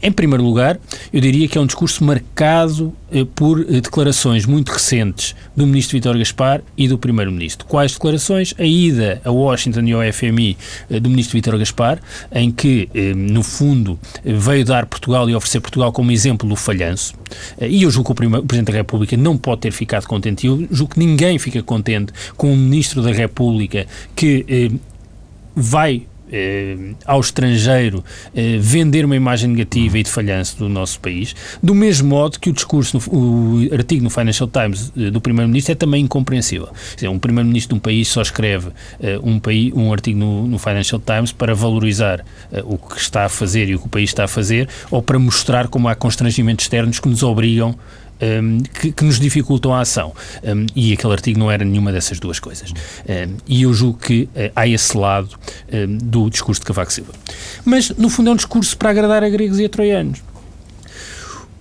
[0.00, 0.78] Em primeiro lugar,
[1.12, 5.96] eu diria que é um discurso marcado eh, por eh, declarações muito recentes do Ministro
[5.96, 7.64] Vítor Gaspar e do Primeiro-Ministro.
[7.64, 8.54] Quais declarações?
[8.58, 10.56] A ida a Washington e ao FMI
[10.90, 12.00] eh, do Ministro Vítor Gaspar,
[12.32, 17.14] em que, no fundo, veio dar Portugal e oferecer Portugal como exemplo do falhanço.
[17.60, 20.46] E eu julgo que o, Presidente da República não pode ter ficado contente.
[20.46, 24.78] Eu julgo que ninguém fica contente com um Ministro da República que
[25.54, 26.15] vai eh,
[27.04, 32.08] ao estrangeiro eh, vender uma imagem negativa e de falhanço do nosso país, do mesmo
[32.08, 36.04] modo que o discurso, no, o artigo no Financial Times eh, do Primeiro-Ministro é também
[36.04, 36.68] incompreensível.
[36.94, 40.58] Dizer, um Primeiro-Ministro de um país só escreve eh, um, país, um artigo no, no,
[40.58, 44.10] Financial Times para valorizar eh, o que está a fazer e o que o país
[44.10, 47.76] está a fazer ou para mostrar como há constrangimentos externos que nos obrigam
[48.20, 50.12] um, que, que, nos dificultam a ação.
[50.42, 52.70] Um, e aquele artigo não era nenhuma dessas duas coisas.
[52.70, 55.30] Um, e eu julgo que uh, há esse lado
[56.02, 57.12] do discurso de Cavaco Silva.
[57.64, 60.22] Mas, no fundo, é um discurso para agradar a gregos e a troianos.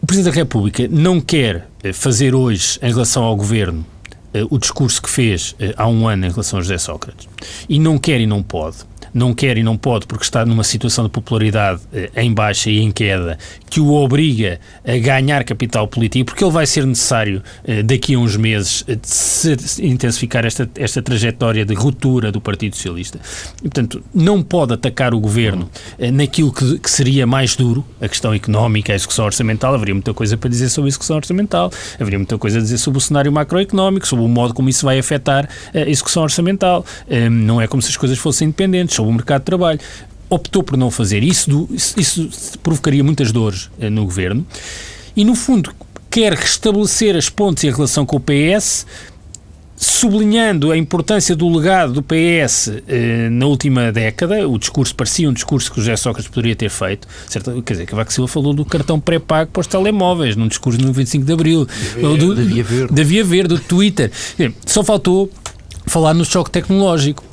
[0.02, 3.86] O Presidente da República não quer uh, fazer hoje, em relação ao Governo,
[4.34, 7.28] uh, o discurso que fez há um ano em relação a José Sócrates.
[7.68, 8.78] E não quer e não pode
[9.15, 12.80] não quer e não pode porque está numa situação de popularidade eh, em baixa e
[12.80, 13.38] em queda
[13.69, 18.19] que o obriga a ganhar capital político, porque ele vai ser necessário eh, daqui a
[18.19, 23.17] uns meses eh, se intensificar esta, esta trajetória de ruptura do Partido Socialista.
[23.60, 25.69] E, portanto, não pode atacar o governo
[26.12, 29.73] naquilo que, que seria mais duro, a questão económica, a execução orçamental.
[29.73, 32.97] Haveria muita coisa para dizer sobre a execução orçamental, haveria muita coisa a dizer sobre
[32.97, 36.86] o cenário macroeconómico, sobre o modo como isso vai afetar a execução orçamental.
[37.32, 39.80] Não é como se as coisas fossem independentes sobre o mercado de trabalho.
[40.30, 44.46] Optou por não fazer isso, isso, isso provocaria muitas dores eh, no governo
[45.15, 45.72] e, no fundo,
[46.10, 48.88] quer restabelecer as pontes em relação com o PS,
[49.78, 55.34] sublinhando a importância do legado do PS eh, na última década, o discurso parecia um
[55.34, 57.62] discurso que o José Sócrates poderia ter feito, certo?
[57.62, 61.24] quer dizer, Cavaco Silva falou do cartão pré-pago para os telemóveis, num discurso no 25
[61.24, 64.12] de Abril, da Via Verde, da Via Verde, do Twitter,
[64.65, 65.30] só faltou
[65.88, 67.24] falar no choque tecnológico.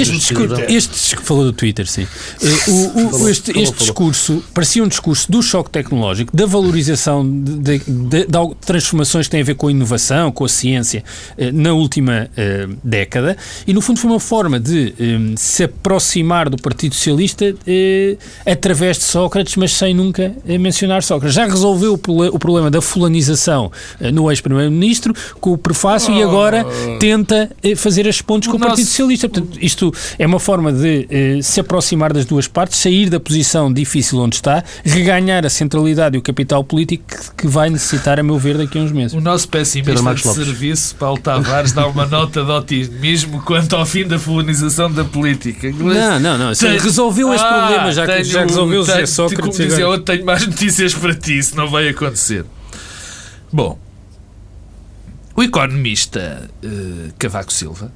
[0.00, 2.06] Este, discurso, este, falou do Twitter, sim.
[2.42, 7.58] Eh, o, o, este, este discurso parecia um discurso do choque tecnológico, da valorização de,
[7.58, 11.04] de, de, de, transformações que têm a ver com a inovação, com a ciência,
[11.36, 13.36] eh, na última uh, década,
[13.66, 18.98] e no fundo foi uma forma de um, se aproximar do Partido Socialista uh, através
[18.98, 21.34] de Sócrates, mas sem nunca mencionar Sócrates.
[21.34, 23.70] Já resolveu o, o problema da fulanização
[24.12, 26.18] no ex-primeiro-ministro com o prefácio oh.
[26.18, 26.64] e agora
[26.98, 29.28] tenta fazer fazer as pontes o com o Partido Socialista.
[29.28, 33.72] Portanto, isto é uma forma de eh, se aproximar das duas partes, sair da posição
[33.72, 38.22] difícil onde está, reganhar a centralidade e o capital político que, que vai necessitar, a
[38.22, 39.12] meu ver, daqui a uns meses.
[39.12, 44.06] O nosso pessimista de serviço, Paulo Tavares, dá uma nota de otimismo quanto ao fim
[44.06, 45.70] da fulanização da política.
[45.70, 46.52] Não, não, não.
[46.54, 46.78] Tem...
[46.78, 49.56] Resolveu esse ah, problema, já, tenho, já resolveu tenho, José Sócrates.
[49.56, 52.44] Como dizia tenho mais notícias para ti, isso não vai acontecer.
[53.52, 53.78] Bom,
[55.40, 57.90] o economista uh, Cavaco Silva,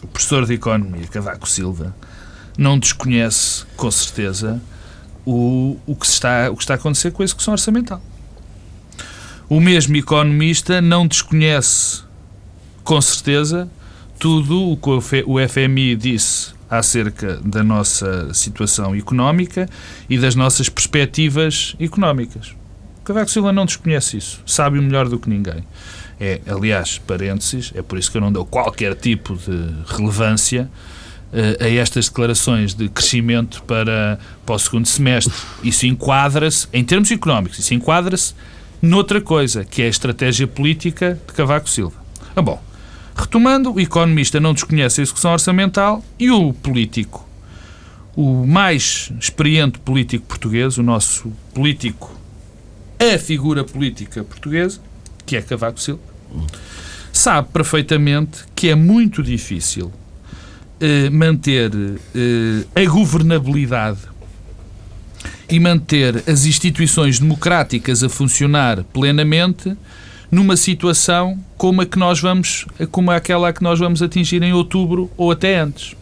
[0.00, 1.92] o professor de Economia Cavaco Silva,
[2.56, 4.62] não desconhece, com certeza,
[5.26, 8.00] o, o, que está, o que está a acontecer com a execução orçamental.
[9.48, 12.02] O mesmo economista não desconhece,
[12.84, 13.68] com certeza,
[14.16, 19.68] tudo o que o FMI disse acerca da nossa situação económica
[20.08, 22.54] e das nossas perspectivas económicas.
[23.02, 25.64] Cavaco Silva não desconhece isso, sabe melhor do que ninguém.
[26.20, 30.68] É, aliás, parênteses, é por isso que eu não dou qualquer tipo de relevância
[31.32, 35.32] uh, a estas declarações de crescimento para, para o segundo semestre.
[35.62, 38.34] Isso enquadra-se, em termos económicos, isso enquadra-se
[38.82, 41.96] noutra coisa, que é a estratégia política de Cavaco Silva.
[42.34, 42.60] Ah, bom,
[43.16, 47.28] retomando, o economista não desconhece a execução orçamental e o político,
[48.16, 52.12] o mais experiente político português, o nosso político,
[52.98, 54.80] a figura política portuguesa,
[55.24, 56.07] que é Cavaco Silva,
[57.12, 59.92] sabe perfeitamente que é muito difícil
[60.80, 61.72] eh, manter
[62.14, 64.00] eh, a governabilidade
[65.48, 69.76] e manter as instituições democráticas a funcionar plenamente
[70.30, 75.10] numa situação como a que nós vamos, como aquela que nós vamos atingir em outubro
[75.16, 75.96] ou até antes.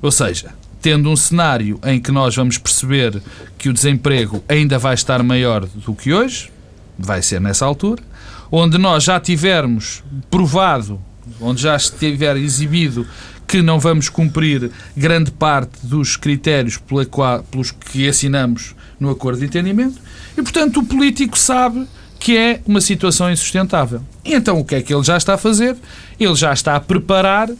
[0.00, 3.22] Ou seja, tendo um cenário em que nós vamos perceber
[3.56, 6.50] que o desemprego ainda vai estar maior do que hoje,
[6.98, 8.02] vai ser nessa altura,
[8.50, 11.00] onde nós já tivermos provado
[11.40, 13.06] onde já estiver exibido
[13.46, 20.00] que não vamos cumprir grande parte dos critérios pelos que assinamos no acordo de entendimento,
[20.36, 21.86] e portanto o político sabe
[22.18, 24.00] que é uma situação insustentável.
[24.24, 25.76] Então o que é que ele já está a fazer?
[26.18, 27.50] Ele já está a preparar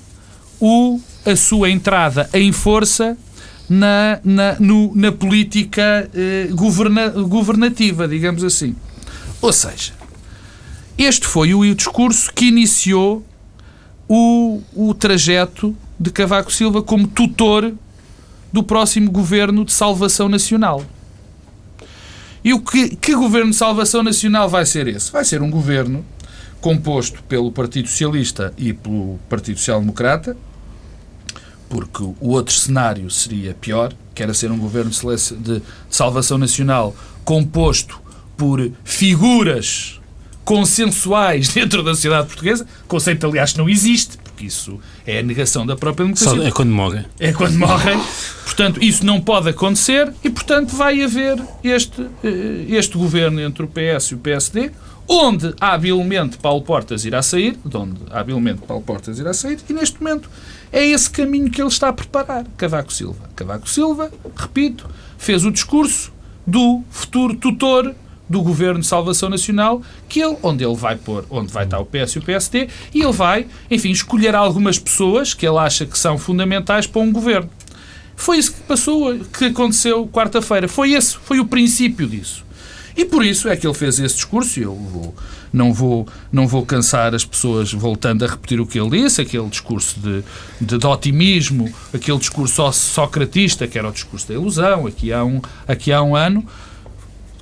[0.58, 3.16] o, a sua entrada em força
[3.68, 8.74] na, na, no, na política eh, governa, governativa, digamos assim.
[9.42, 9.92] Ou seja,
[11.02, 13.24] este foi o discurso que iniciou
[14.08, 17.72] o, o trajeto de Cavaco Silva como tutor
[18.52, 20.84] do próximo governo de salvação nacional.
[22.44, 25.10] E o que, que governo de salvação nacional vai ser esse?
[25.10, 26.04] Vai ser um governo
[26.60, 30.36] composto pelo Partido Socialista e pelo Partido Social Democrata,
[31.68, 36.94] porque o outro cenário seria pior, que era ser um governo de, de salvação nacional
[37.24, 38.00] composto
[38.36, 40.00] por figuras
[40.44, 45.64] consensuais dentro da sociedade portuguesa, conceito, aliás, que não existe, porque isso é a negação
[45.66, 46.42] da própria democracia.
[46.42, 47.04] Só é quando morrem.
[47.18, 47.98] É quando morrem.
[48.44, 53.68] Portanto, isso não pode acontecer e, portanto, vai haver este, eh, este governo entre o
[53.68, 54.70] PS e o PSD,
[55.08, 60.02] onde habilmente Paulo Portas irá sair, de onde habilmente Paulo Portas irá sair, e neste
[60.02, 60.30] momento
[60.72, 63.30] é esse caminho que ele está a preparar, Cavaco Silva.
[63.36, 66.12] Cavaco Silva, repito, fez o discurso
[66.46, 67.94] do futuro tutor
[68.28, 71.84] do Governo de Salvação Nacional, que ele, onde ele vai pôr, onde vai estar o
[71.84, 75.98] PS e o PSD, e ele vai, enfim, escolher algumas pessoas que ele acha que
[75.98, 77.50] são fundamentais para um governo.
[78.16, 80.68] Foi isso que passou, que aconteceu quarta-feira.
[80.68, 82.44] Foi esse, foi o princípio disso.
[82.96, 85.14] E por isso é que ele fez esse discurso, e eu vou,
[85.52, 89.48] não, vou, não vou cansar as pessoas voltando a repetir o que ele disse, aquele
[89.48, 90.22] discurso de,
[90.60, 95.42] de, de otimismo, aquele discurso socratista, que era o discurso da ilusão, aqui há um,
[95.66, 96.46] aqui há um ano,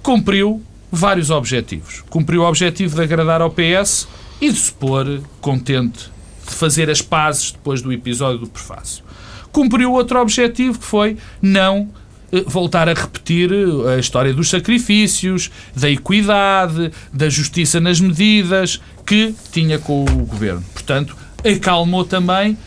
[0.02, 2.04] cumpriu vários objetivos.
[2.10, 4.06] Cumpriu o objetivo de agradar ao PS
[4.38, 6.10] e de se pôr contente
[6.46, 9.02] de fazer as pazes depois do episódio do prefácio.
[9.50, 11.88] Cumpriu outro objetivo que foi não
[12.30, 18.80] eh, voltar a repetir eh, a história dos sacrifícios, da equidade, da justiça nas medidas
[19.06, 20.64] que tinha com o governo.
[20.72, 22.58] Portanto, acalmou também,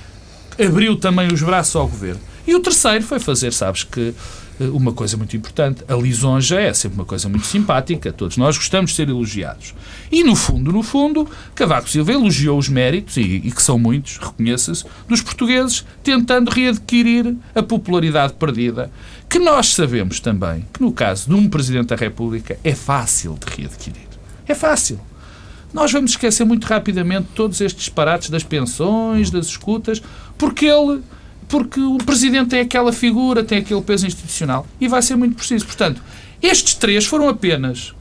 [0.60, 2.22] abriu também os braços ao governo.
[2.48, 4.14] E o terceiro foi fazer, sabes que
[4.60, 5.84] uma coisa muito importante.
[5.88, 9.74] A lisonja é sempre uma coisa muito simpática, todos nós gostamos de ser elogiados.
[10.12, 14.18] E no fundo, no fundo, Cavaco Silva elogiou os méritos, e, e que são muitos,
[14.18, 18.92] reconheça-se, dos portugueses, tentando readquirir a popularidade perdida,
[19.30, 23.62] que nós sabemos também que no caso de um Presidente da República é fácil de
[23.62, 24.08] readquirir.
[24.48, 25.00] É fácil.
[25.74, 30.02] Nós vamos esquecer muito rapidamente todos estes disparates das pensões, das escutas,
[30.38, 31.02] porque ele
[31.48, 35.66] porque o Presidente tem aquela figura, tem aquele peso institucional e vai ser muito preciso.
[35.66, 36.02] Portanto,
[36.42, 37.94] estes três foram apenas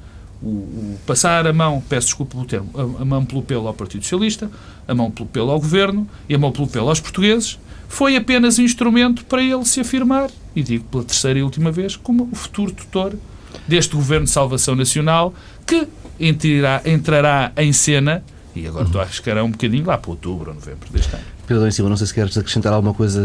[0.43, 3.75] o, o passar a mão, peço desculpa pelo termo, a, a, mão pelo pelo ao
[3.75, 4.51] Partido Socialista,
[4.87, 8.59] a mão pelo pelo ao Governo e a mão pelo pelo aos portugueses, foi apenas
[8.59, 12.35] um instrumento para ele se afirmar, e digo pela terceira e última vez, como o
[12.35, 13.15] futuro tutor
[13.69, 15.33] deste Governo de Salvação Nacional,
[15.67, 15.87] que
[16.19, 18.23] entrará, entrará em cena,
[18.55, 21.34] e agora estou a arriscar um bocadinho lá para outubro ou novembro deste ano.
[21.47, 23.21] Pedro em Silva, não sei se queres acrescentar alguma coisa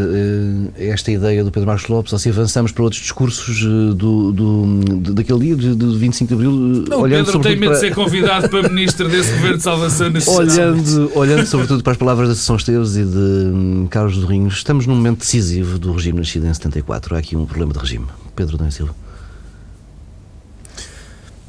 [0.77, 4.31] a esta ideia do Pedro Marcos Lopes, ou se avançamos para outros discursos eh, do,
[4.31, 6.51] do, daquele dia, de, de 25 de Abril.
[6.51, 7.73] Eh, não, olhando Pedro tem medo para...
[7.73, 10.41] de ser convidado para Ministro desse Governo de Salvação Nacional.
[10.41, 14.85] Olhando, olhando sobretudo para as palavras da Sessão Esteves e de um, Carlos Rinhos, estamos
[14.85, 17.15] num momento decisivo do regime nascido em 74.
[17.15, 18.05] Há aqui um problema de regime.
[18.35, 18.95] Pedro Dom Silva.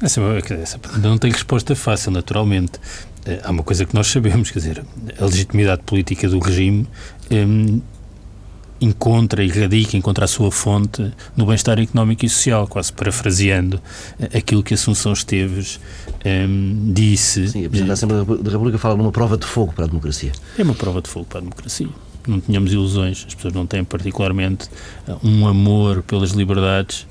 [0.01, 0.19] Essa,
[0.59, 2.73] essa não tem resposta fácil, naturalmente.
[3.25, 4.85] Eh, há uma coisa que nós sabemos, quer dizer,
[5.19, 6.87] a legitimidade política do regime
[7.29, 7.81] um,
[8.81, 13.79] encontra e radica, encontra a sua fonte no bem-estar económico e social, quase parafraseando
[14.19, 15.79] eh, aquilo que Assunção Esteves
[16.25, 17.47] um, disse.
[17.47, 20.31] Sim, a Presidente da Assembleia da República fala numa prova de fogo para a democracia.
[20.57, 21.89] É uma prova de fogo para a democracia.
[22.27, 24.67] Não tínhamos ilusões, as pessoas não têm particularmente
[25.07, 27.05] eh, um amor pelas liberdades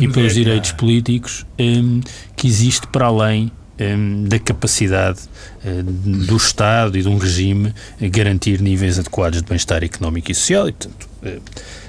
[0.00, 2.00] e pelos direitos políticos um,
[2.36, 3.50] que existe para além
[3.80, 5.20] um, da capacidade
[5.64, 10.68] uh, do Estado e de um regime garantir níveis adequados de bem-estar económico e social
[10.68, 11.42] e, portanto, uh,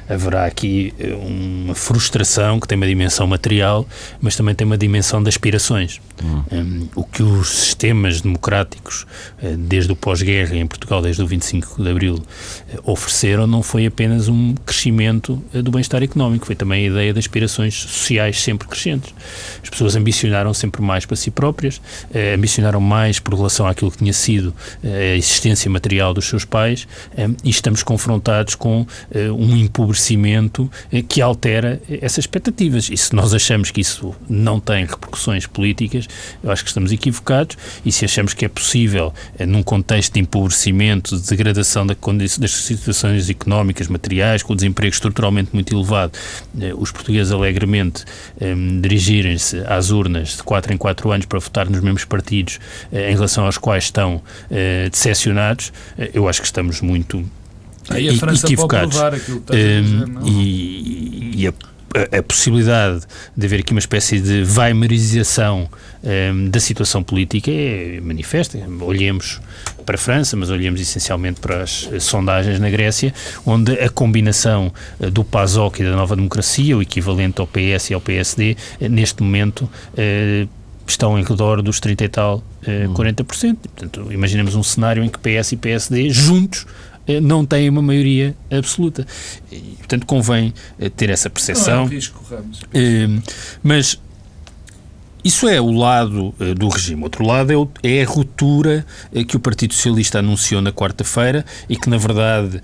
[0.09, 3.85] haverá aqui eh, uma frustração que tem uma dimensão material,
[4.21, 5.99] mas também tem uma dimensão de aspirações.
[6.23, 6.43] Hum.
[6.51, 9.05] Um, o que os sistemas democráticos,
[9.43, 13.85] uh, desde o pós-guerra em Portugal, desde o 25 de Abril, uh, ofereceram não foi
[13.85, 19.13] apenas um crescimento do bem-estar económico, foi também a ideia de aspirações sociais sempre crescentes.
[19.61, 21.81] As pessoas ambicionaram sempre mais para si próprias,
[22.33, 24.53] ambicionaram mais por relação àquilo que tinha sido
[24.83, 26.87] a existência material dos seus pais,
[27.43, 32.89] e estamos confrontados com um empobrecimento empobrecimento eh, que altera essas expectativas.
[32.89, 36.07] E se nós achamos que isso não tem repercussões políticas,
[36.43, 37.57] eu acho que estamos equivocados.
[37.83, 43.29] E se achamos que é possível, eh, num contexto de empobrecimento, de degradação das situações
[43.29, 46.17] económicas, materiais, com o desemprego estruturalmente muito elevado,
[46.77, 48.03] os portugueses alegremente
[48.81, 52.59] dirigirem-se às urnas de 4 em 4 anos para votar nos mesmos partidos
[52.91, 54.21] em relação aos quais estão
[54.91, 55.71] decepcionados,
[56.13, 57.25] eu acho que estamos muito
[57.89, 58.97] Aí a França equivocados.
[58.97, 60.27] pode aquilo que está a dizer, não?
[60.27, 61.53] E, e a,
[61.95, 63.01] a, a, possibilidade
[63.35, 65.69] de haver aqui uma espécie de weimarização
[66.03, 68.59] um, da situação política é manifesta.
[68.81, 69.39] Olhemos
[69.85, 73.13] para a França, mas olhemos essencialmente para as sondagens na Grécia,
[73.45, 77.93] onde a combinação eh, do PASOK e da Nova Democracia, o equivalente ao PS e
[77.93, 80.45] ao PSD, eh, neste momento eh,
[80.85, 83.57] estão em redor dos 30 e tal, 40%.
[83.57, 86.65] Portanto, imaginemos um cenário em que PS e PSD juntos
[87.21, 89.05] não têm uma maioria absoluta.
[89.51, 91.75] E, portanto, convém eh, ter essa percepção.
[91.75, 92.61] Não é um risco, Ramos.
[92.73, 93.07] Eh,
[93.63, 93.99] mas
[95.23, 97.03] isso é o lado do regime.
[97.03, 98.85] Outro lado é, o, é, a ruptura
[99.27, 102.61] que o Partido Socialista anunciou na quarta-feira e que, na verdade,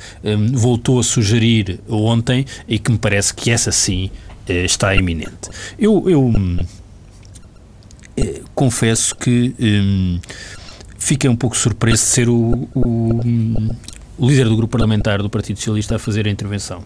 [0.53, 4.09] voltou a sugerir ontem e que me parece que essa sim
[4.47, 5.49] está iminente.
[5.77, 6.31] Eu, eu
[8.53, 10.19] confesso que um,
[10.97, 13.19] fiquei um pouco surpreso de ser o, o,
[14.17, 16.83] o líder do grupo parlamentar do Partido Socialista a fazer a intervenção.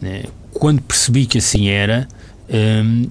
[0.00, 0.24] Né?
[0.52, 2.08] Quando percebi que assim era,
[2.48, 3.06] hum,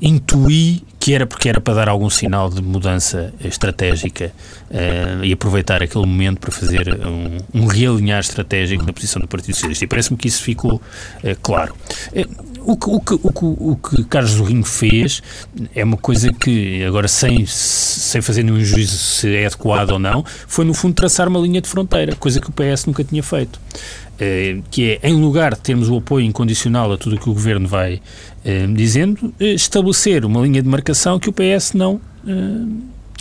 [0.00, 4.32] intuí que era porque era para dar algum sinal de mudança estratégica
[4.70, 9.54] uh, e aproveitar aquele momento para fazer um, um realinhar estratégico na posição do Partido
[9.54, 9.84] Socialista.
[9.84, 10.80] E parece-me que isso ficou uh,
[11.42, 11.74] claro.
[12.10, 15.22] Uh, o que, o, que, o, que, o que Carlos Zorrinho fez
[15.74, 20.24] é uma coisa que, agora sem, sem fazer nenhum juízo se é adequado ou não,
[20.46, 23.60] foi no fundo traçar uma linha de fronteira, coisa que o PS nunca tinha feito.
[24.14, 27.34] Uh, que é, em lugar de termos o apoio incondicional a tudo o que o
[27.34, 32.00] Governo vai uh, dizendo, uh, estabelecer uma linha de marcação que o PS não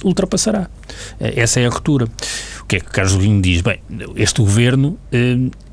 [0.03, 0.69] ultrapassará.
[1.19, 2.07] essa é a ruptura.
[2.63, 3.61] O que é que Carlos Linho diz?
[3.61, 3.79] Bem,
[4.15, 4.97] este Governo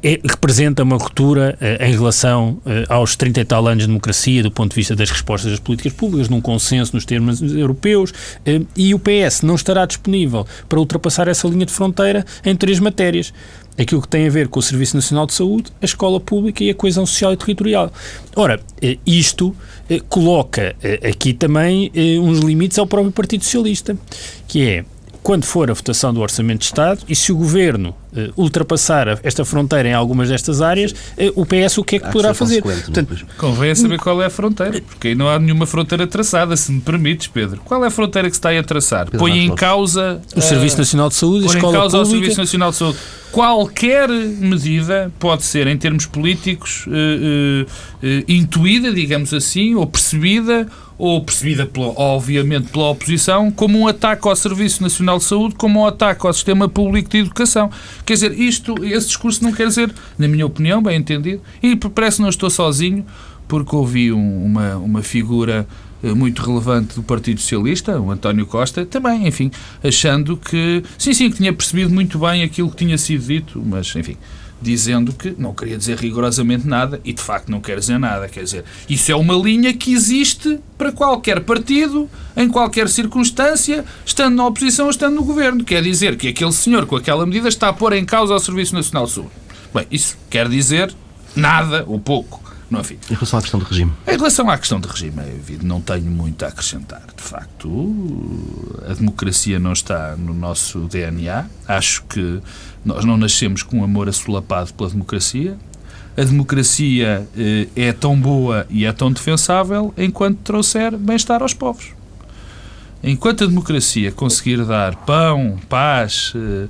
[0.02, 4.42] é, representa uma ruptura uh, em relação uh, aos 30 e tal anos de democracia
[4.42, 8.66] do ponto de vista das respostas das políticas públicas, num consenso nos termos europeus, uh,
[8.76, 13.32] e o PS não estará disponível para ultrapassar essa linha de fronteira em três matérias.
[13.78, 16.70] Aquilo que tem a ver com o Serviço Nacional de Saúde, a escola pública e
[16.70, 17.90] a coesão social e territorial.
[18.36, 18.60] Ora,
[19.06, 19.56] isto
[20.08, 20.74] coloca
[21.08, 23.96] aqui também uns limites ao próprio Partido Socialista,
[24.46, 24.84] que é
[25.22, 29.44] quando for a votação do Orçamento de Estado e se o Governo uh, ultrapassar esta
[29.44, 32.62] fronteira em algumas destas áreas, uh, o PS o que é que poderá fazer?
[32.62, 36.72] Portanto, Convém saber qual é a fronteira, porque aí não há nenhuma fronteira traçada, se
[36.72, 37.60] me permites, Pedro.
[37.64, 39.06] Qual é a fronteira que se está aí a traçar?
[39.06, 40.20] Pedro Põe em causa...
[40.34, 42.08] O uh, Serviço Nacional de Saúde, a escola em causa pública...
[42.08, 42.98] o Serviço Nacional de Saúde.
[43.30, 46.84] Qualquer medida pode ser, em termos políticos,
[48.26, 50.66] intuída, digamos assim, ou percebida
[51.00, 55.80] ou percebida, pela, obviamente, pela oposição, como um ataque ao Serviço Nacional de Saúde, como
[55.80, 57.70] um ataque ao Sistema Público de Educação.
[58.04, 62.16] Quer dizer, isto, esse discurso não quer dizer, na minha opinião, bem entendido, e parece
[62.16, 63.06] que não estou sozinho,
[63.48, 65.66] porque ouvi um, uma, uma figura
[66.02, 69.50] eh, muito relevante do Partido Socialista, o António Costa, também, enfim,
[69.82, 73.96] achando que, sim, sim, que tinha percebido muito bem aquilo que tinha sido dito, mas,
[73.96, 74.18] enfim,
[74.60, 78.28] dizendo que não queria dizer rigorosamente nada e de facto não quer dizer nada.
[78.28, 84.36] Quer dizer, isso é uma linha que existe para qualquer partido, em qualquer circunstância, estando
[84.36, 85.64] na oposição ou estando no governo.
[85.64, 88.74] Quer dizer que aquele senhor com aquela medida está a pôr em causa o Serviço
[88.74, 89.30] Nacional de Saúde.
[89.74, 90.94] Bem, isso quer dizer
[91.34, 92.40] nada ou pouco.
[92.70, 92.98] Não, enfim.
[93.10, 93.92] Em relação à questão do regime?
[94.06, 97.02] Em relação à questão do regime, é evidente, não tenho muito a acrescentar.
[97.16, 97.68] De facto,
[98.88, 101.46] a democracia não está no nosso DNA.
[101.66, 102.40] Acho que
[102.84, 105.56] nós não nascemos com um amor assolapado pela democracia.
[106.16, 111.92] A democracia eh, é tão boa e é tão defensável enquanto trouxer bem-estar aos povos.
[113.02, 116.68] Enquanto a democracia conseguir dar pão, paz, eh,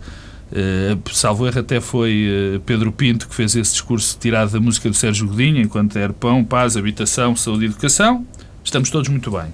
[0.52, 4.88] eh, salvo erro até foi eh, Pedro Pinto que fez esse discurso tirado da música
[4.88, 8.24] do Sérgio Godinho, enquanto era pão, paz, habitação, saúde e educação,
[8.62, 9.46] estamos todos muito bem.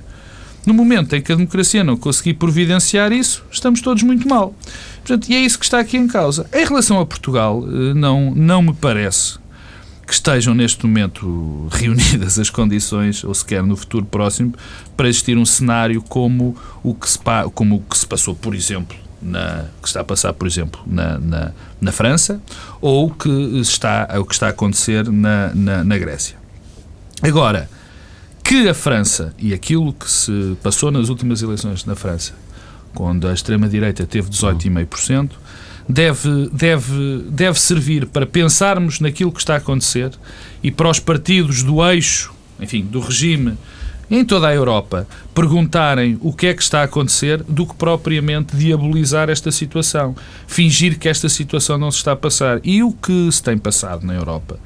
[0.67, 4.53] No momento em que a democracia não conseguir providenciar isso, estamos todos muito mal.
[4.97, 6.47] Portanto, e é isso que está aqui em causa.
[6.53, 9.39] Em relação a Portugal, eh, não, não me parece
[10.05, 14.55] que estejam neste momento reunidas as condições, ou sequer no futuro próximo,
[14.97, 17.19] para existir um cenário como o que se,
[17.55, 21.17] como o que se passou, por exemplo, na, que está a passar, por exemplo, na,
[21.19, 22.41] na, na França,
[22.81, 23.29] ou que
[23.61, 26.37] está, o que está a acontecer na, na, na Grécia.
[27.23, 27.69] Agora,
[28.47, 32.33] que a França e aquilo que se passou nas últimas eleições na França
[32.95, 35.31] quando a extrema-direita teve 18,5%,
[35.89, 40.13] deve, deve, deve servir para pensarmos naquilo que está a acontecer
[40.63, 43.59] e para os partidos do eixo, enfim, do regime
[44.09, 48.57] em toda a Europa perguntarem o que é que está a acontecer do que propriamente
[48.57, 50.15] diabolizar esta situação,
[50.47, 52.61] fingir que esta situação não se está a passar.
[52.63, 54.61] E o que se tem passado na Europa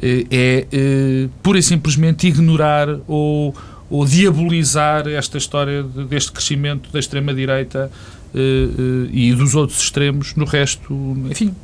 [0.00, 3.54] é, é pura e simplesmente ignorar ou,
[3.90, 7.90] ou diabolizar esta história deste crescimento da extrema-direita
[8.34, 10.94] eh, e dos outros extremos no resto,
[11.30, 11.54] enfim,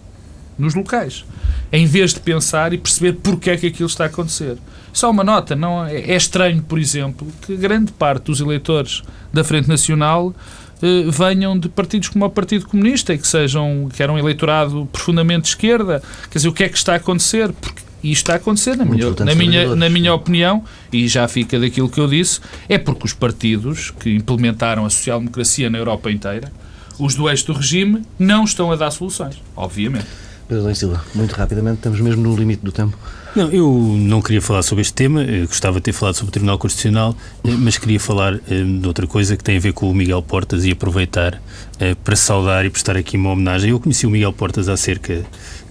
[0.58, 1.24] nos locais,
[1.72, 4.58] em vez de pensar e perceber porque é que aquilo está a acontecer.
[4.92, 9.02] Só uma nota, não é, é estranho, por exemplo, que grande parte dos eleitores
[9.32, 10.34] da Frente Nacional
[10.82, 15.42] eh, venham de partidos como o Partido Comunista e que sejam que eram eleitorado profundamente
[15.42, 16.02] de esquerda.
[16.30, 17.52] Quer dizer, o que é que está a acontecer?
[17.52, 21.58] Porque isto está a acontecer, na minha, na, minha, na minha opinião, e já fica
[21.58, 26.52] daquilo que eu disse, é porque os partidos que implementaram a social-democracia na Europa inteira,
[26.98, 30.06] os do eixo do regime, não estão a dar soluções, obviamente.
[30.48, 32.96] Pedro Silva, muito rapidamente, estamos mesmo no limite do tempo.
[33.36, 36.32] Não, eu não queria falar sobre este tema, eu gostava de ter falado sobre o
[36.32, 39.90] Tribunal Constitucional, eh, mas queria falar eh, de outra coisa que tem a ver com
[39.90, 41.40] o Miguel Portas e aproveitar
[41.78, 43.70] eh, para saudar e prestar aqui uma homenagem.
[43.70, 45.22] Eu conheci o Miguel Portas há cerca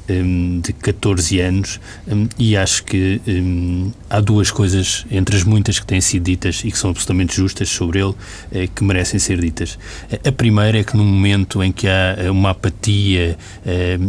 [0.09, 5.79] um, de 14 anos um, e acho que um, há duas coisas, entre as muitas
[5.79, 8.13] que têm sido ditas e que são absolutamente justas sobre ele,
[8.51, 9.77] eh, que merecem ser ditas.
[10.25, 13.37] A primeira é que no momento em que há eh, uma apatia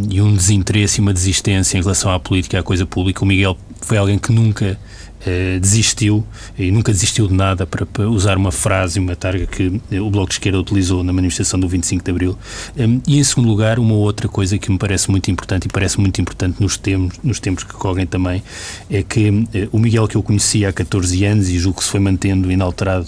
[0.09, 3.57] e um desinteresse e uma desistência em relação à política à coisa pública, o Miguel
[3.81, 4.77] foi alguém que nunca
[5.25, 6.25] eh, desistiu
[6.57, 10.09] e nunca desistiu de nada para, para, usar uma frase, uma targa que eh, o
[10.09, 12.37] Bloco de Esquerda utilizou na manifestação do 25 de Abril.
[12.77, 15.99] Um, e em segundo lugar, uma outra coisa que me parece muito importante e parece
[15.99, 18.41] muito importante nos tempos, nos tempos que correm também,
[18.89, 21.91] é que uh, o Miguel que eu conhecia há 14 anos e julgo que se
[21.91, 23.07] foi mantendo inalterado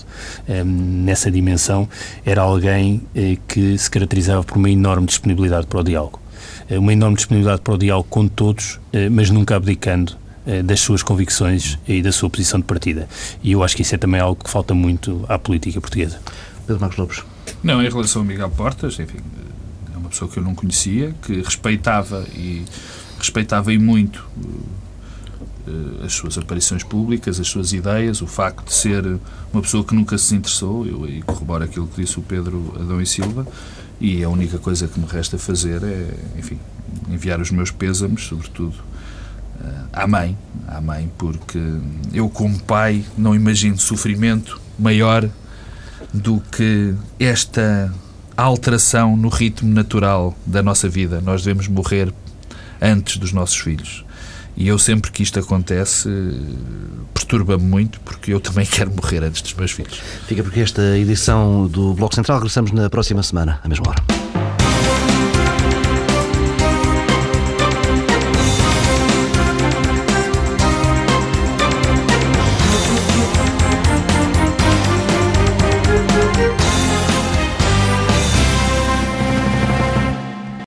[0.50, 1.88] um, nessa dimensão,
[2.26, 3.02] era alguém
[3.48, 6.20] que se caracterizava por uma enorme disponibilidade para o diálogo.
[6.70, 8.80] uma enorme disponibilidade para o diálogo com todos,
[9.12, 10.31] mas nunca abdicando eh,
[10.64, 13.08] das suas convicções e da sua posição de partida.
[13.42, 16.20] E eu acho que isso é também algo que falta muito à política portuguesa.
[16.66, 17.24] Pedro Marcos Lopes.
[17.64, 19.20] Não, em relação a Miguel Portas, enfim,
[19.94, 22.66] é uma pessoa que eu não conhecia, que respeitava e
[23.18, 24.28] respeitava e muito
[25.68, 29.06] uh, as suas aparições públicas, as suas ideias, o facto de ser
[29.54, 33.02] uma pessoa que nunca se interessou, eu aí corroboro aquilo que disse o Pedro Adão
[33.02, 33.46] e Silva,
[34.00, 36.58] e a única coisa que me resta fazer é, enfim,
[37.10, 38.74] enviar os meus pêsames, sobretudo
[39.94, 40.38] à mãe,
[40.68, 41.60] à mãe, porque
[42.14, 45.28] eu como pai não imagino sofrimento maior
[46.14, 47.94] do que esta
[48.36, 51.22] alteração no ritmo natural da nossa vida.
[51.22, 52.14] Nós devemos morrer
[52.82, 54.04] antes dos nossos filhos.
[54.56, 56.10] E eu sempre que isto acontece
[57.14, 60.02] perturba-me muito porque eu também quero morrer antes dos meus filhos.
[60.28, 64.21] Fica porque esta edição do Bloco Central regressamos na próxima semana, à mesma hora.